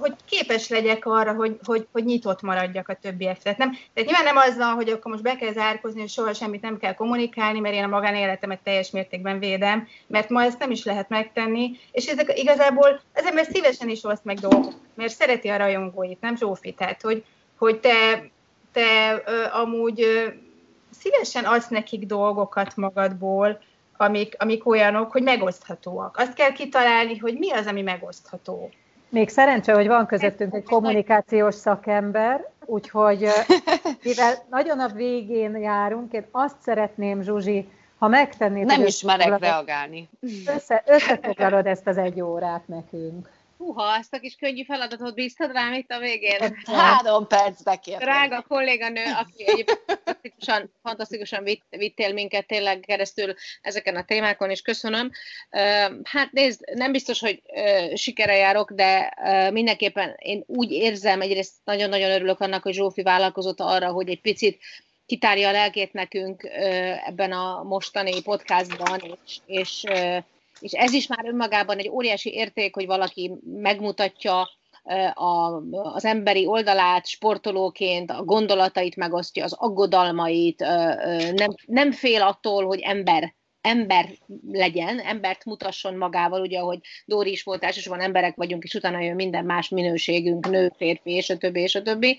[0.00, 3.38] hogy képes legyek arra, hogy, hogy, hogy nyitott maradjak a többiek.
[3.38, 6.32] Tehát, nem, tehát nyilván nem az van, hogy akkor most be kell zárkozni, és soha
[6.32, 10.70] semmit nem kell kommunikálni, mert én a magánéletemet teljes mértékben védem, mert ma ezt nem
[10.70, 15.48] is lehet megtenni, és ezek igazából az ember szívesen is oszt meg dolgokat, mert szereti
[15.48, 17.24] a rajongóit, nem Zsófi, tehát hogy,
[17.58, 18.28] hogy te,
[18.72, 20.26] te ö, amúgy ö,
[20.90, 23.60] szívesen adsz nekik dolgokat magadból,
[23.96, 26.16] amik, amik olyanok, hogy megoszthatóak.
[26.16, 28.70] Azt kell kitalálni, hogy mi az, ami megosztható.
[29.10, 33.26] Még szerencse, hogy van közöttünk egy kommunikációs szakember, úgyhogy
[34.02, 38.66] mivel nagyon a végén járunk, én azt szeretném, Zsuzsi, ha megtennéd...
[38.66, 40.08] Nem is merek reagálni.
[40.56, 43.28] Össze, összefoglalod ezt az egy órát nekünk.
[43.60, 46.56] Húha, ezt a kis könnyű feladatot bíztad rám itt a végén.
[46.64, 48.02] Három percbe kérlek.
[48.02, 54.62] Drága kolléganő, aki egyébként fantasztikusan, fantasztikusan vitt, vittél minket tényleg keresztül ezeken a témákon, és
[54.62, 55.10] köszönöm.
[56.02, 57.42] Hát nézd, nem biztos, hogy
[57.94, 59.14] sikere járok, de
[59.52, 64.60] mindenképpen én úgy érzem, egyrészt nagyon-nagyon örülök annak, hogy Zsófi vállalkozott arra, hogy egy picit
[65.06, 66.42] kitárja a lelkét nekünk
[67.04, 69.84] ebben a mostani podcastban, és, és
[70.60, 74.48] és ez is már önmagában egy óriási érték, hogy valaki megmutatja
[75.14, 80.60] a, az emberi oldalát sportolóként, a gondolatait megosztja, az aggodalmait,
[81.34, 84.08] nem, nem fél attól, hogy ember ember
[84.50, 89.14] legyen, embert mutasson magával, ugye, ahogy Dóri is volt, elsősorban emberek vagyunk, és utána jön
[89.14, 92.18] minden más minőségünk, nő, férfi, és a többi, és a többi.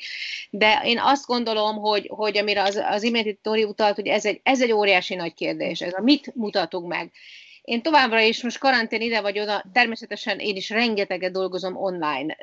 [0.49, 4.39] De én azt gondolom, hogy, hogy amire az, az imént Dóri utalt, hogy ez egy,
[4.43, 7.11] ez egy óriási nagy kérdés, ez a mit mutatunk meg.
[7.61, 12.37] Én továbbra is most karantén ide vagy oda, természetesen én is rengeteget dolgozom online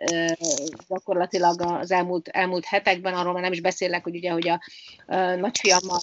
[0.88, 4.60] gyakorlatilag az elmúlt, elmúlt hetekben, arról már nem is beszélek, hogy ugye, hogy a,
[5.36, 6.00] nagyfiammal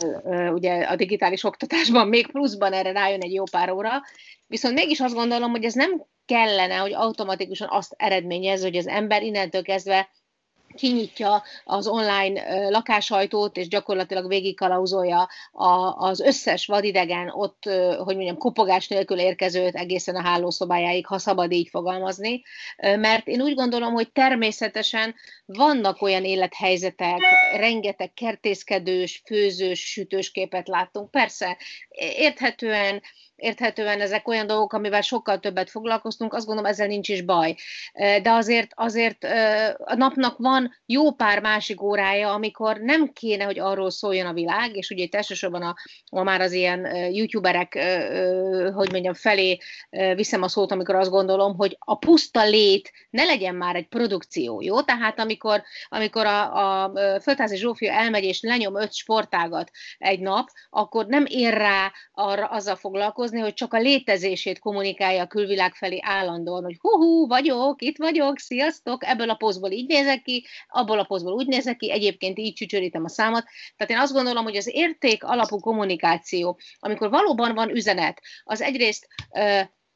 [0.54, 4.02] ugye a digitális oktatásban még pluszban erre rájön egy jó pár óra,
[4.48, 9.24] viszont mégis azt gondolom, hogy ez nem kellene, hogy automatikusan azt eredményez, hogy az ember
[9.24, 10.10] innentől kezdve
[10.76, 15.30] kinyitja az online lakáshajtót, és gyakorlatilag végigkalauzolja
[15.96, 17.64] az összes vadidegen ott,
[17.98, 22.42] hogy mondjam, kopogás nélkül érkezőt egészen a hálószobájáig, ha szabad így fogalmazni.
[22.78, 25.16] Mert én úgy gondolom, hogy természetesen
[25.46, 27.20] vannak olyan élethelyzetek,
[27.58, 31.12] rengeteg kertészkedős, főzős, sütős képet láttunk.
[31.12, 31.58] Persze,
[32.18, 33.02] érthetően
[33.36, 37.56] érthetően ezek olyan dolgok, amivel sokkal többet foglalkoztunk, azt gondolom ezzel nincs is baj.
[37.94, 39.24] De azért, azért
[39.78, 44.76] a napnak van jó pár másik órája, amikor nem kéne, hogy arról szóljon a világ,
[44.76, 45.76] és ugye itt elsősorban a,
[46.10, 47.74] a már az ilyen youtuberek,
[48.74, 49.58] hogy mondjam, felé
[50.16, 54.62] viszem a szót, amikor azt gondolom, hogy a puszta lét ne legyen már egy produkció,
[54.62, 54.82] jó?
[54.82, 61.06] Tehát amikor, amikor a, a Földházi Zsófia elmegy és lenyom öt sportágat egy nap, akkor
[61.06, 66.00] nem ér rá arra, azzal foglalkozni, foglalkozni, hogy csak a létezését kommunikálja a külvilág felé
[66.02, 71.04] állandóan, hogy hú, vagyok, itt vagyok, sziasztok, ebből a pozból így nézek ki, abból a
[71.04, 73.44] pozból úgy nézek ki, egyébként így csücsörítem a számot.
[73.78, 79.08] Tehát én azt gondolom, hogy az érték alapú kommunikáció, amikor valóban van üzenet, az egyrészt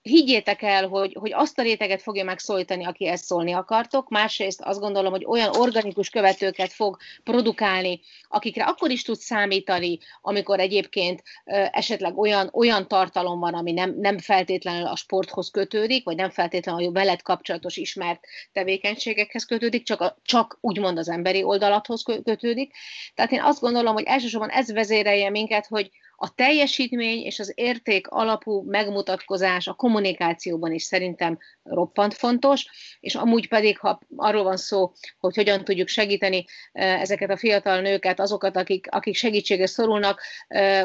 [0.09, 4.79] higgyétek el, hogy, hogy azt a réteget fogja megszólítani, aki ezt szólni akartok, másrészt azt
[4.79, 11.23] gondolom, hogy olyan organikus követőket fog produkálni, akikre akkor is tud számítani, amikor egyébként
[11.71, 16.87] esetleg olyan, olyan tartalom van, ami nem, nem feltétlenül a sporthoz kötődik, vagy nem feltétlenül
[16.87, 18.19] a veled kapcsolatos ismert
[18.51, 22.73] tevékenységekhez kötődik, csak, a, csak úgymond az emberi oldalathoz kötődik.
[23.15, 25.89] Tehát én azt gondolom, hogy elsősorban ez vezérelje minket, hogy,
[26.21, 32.65] a teljesítmény és az érték alapú megmutatkozás a kommunikációban is szerintem roppant fontos,
[32.99, 38.19] és amúgy pedig, ha arról van szó, hogy hogyan tudjuk segíteni ezeket a fiatal nőket,
[38.19, 40.21] azokat, akik, akik segítségre szorulnak,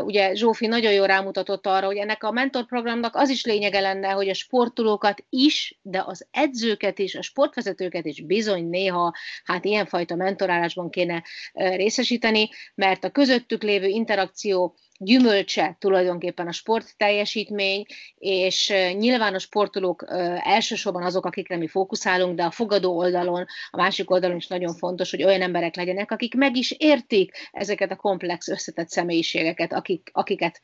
[0.04, 4.28] ugye Zsófi nagyon jól rámutatott arra, hogy ennek a mentorprogramnak az is lényege lenne, hogy
[4.28, 9.14] a sportolókat is, de az edzőket is, a sportvezetőket is bizony néha
[9.44, 11.22] hát ilyenfajta mentorálásban kéne
[11.52, 17.84] részesíteni, mert a közöttük lévő interakció gyümölcse tulajdonképpen a sport teljesítmény,
[18.18, 20.04] és nyilván a sportolók
[20.42, 25.10] elsősorban azok, akikre mi fókuszálunk, de a fogadó oldalon, a másik oldalon is nagyon fontos,
[25.10, 30.60] hogy olyan emberek legyenek, akik meg is értik ezeket a komplex, összetett személyiségeket, akik, akiket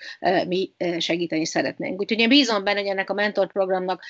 [0.47, 2.01] mi segíteni szeretnénk.
[2.01, 4.03] Úgyhogy én bízom benne, hogy ennek a mentorprogramnak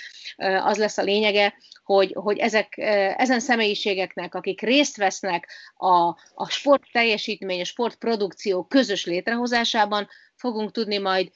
[0.63, 1.55] az lesz a lényege,
[1.85, 2.79] hogy, hogy ezek,
[3.17, 10.09] ezen személyiségeknek, akik részt vesznek a, a sport teljesítmény, a sportprodukció közös létrehozásában,
[10.41, 11.31] fogunk tudni majd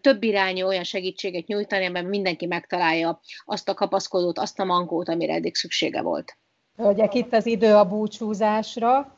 [0.00, 5.34] több irányú olyan segítséget nyújtani, amiben mindenki megtalálja azt a kapaszkodót, azt a mankót, amire
[5.34, 6.36] eddig szüksége volt.
[6.76, 9.12] Hölgyek, itt az idő a búcsúzásra.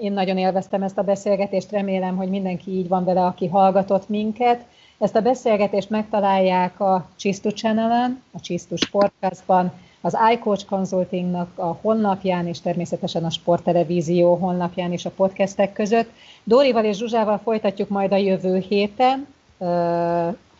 [0.00, 4.64] Én nagyon élveztem ezt a beszélgetést, remélem, hogy mindenki így van vele, aki hallgatott minket.
[4.98, 9.72] Ezt a beszélgetést megtalálják a Csisztu channel a Csisztus podcastban,
[10.06, 16.10] az iCoach Consultingnak a honlapján, és természetesen a Sporttelevízió honlapján és a podcastek között.
[16.44, 19.26] Dórival és Zsuzsával folytatjuk majd a jövő héten,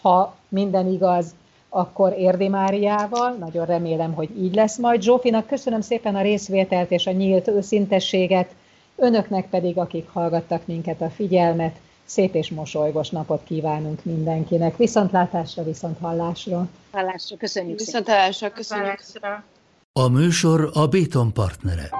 [0.00, 1.34] ha minden igaz,
[1.68, 3.36] akkor Érdi Máriával.
[3.38, 5.02] Nagyon remélem, hogy így lesz majd.
[5.02, 8.54] Zsófinak köszönöm szépen a részvételt és a nyílt őszintességet,
[8.96, 11.76] önöknek pedig, akik hallgattak minket a figyelmet,
[12.06, 14.76] szép és mosolygos napot kívánunk mindenkinek.
[14.76, 16.68] Viszontlátásra, viszont hallásra.
[16.92, 19.00] Hallásra, köszönjük Viszontlátásra, köszönjük.
[19.92, 21.90] A műsor a Béton partnere.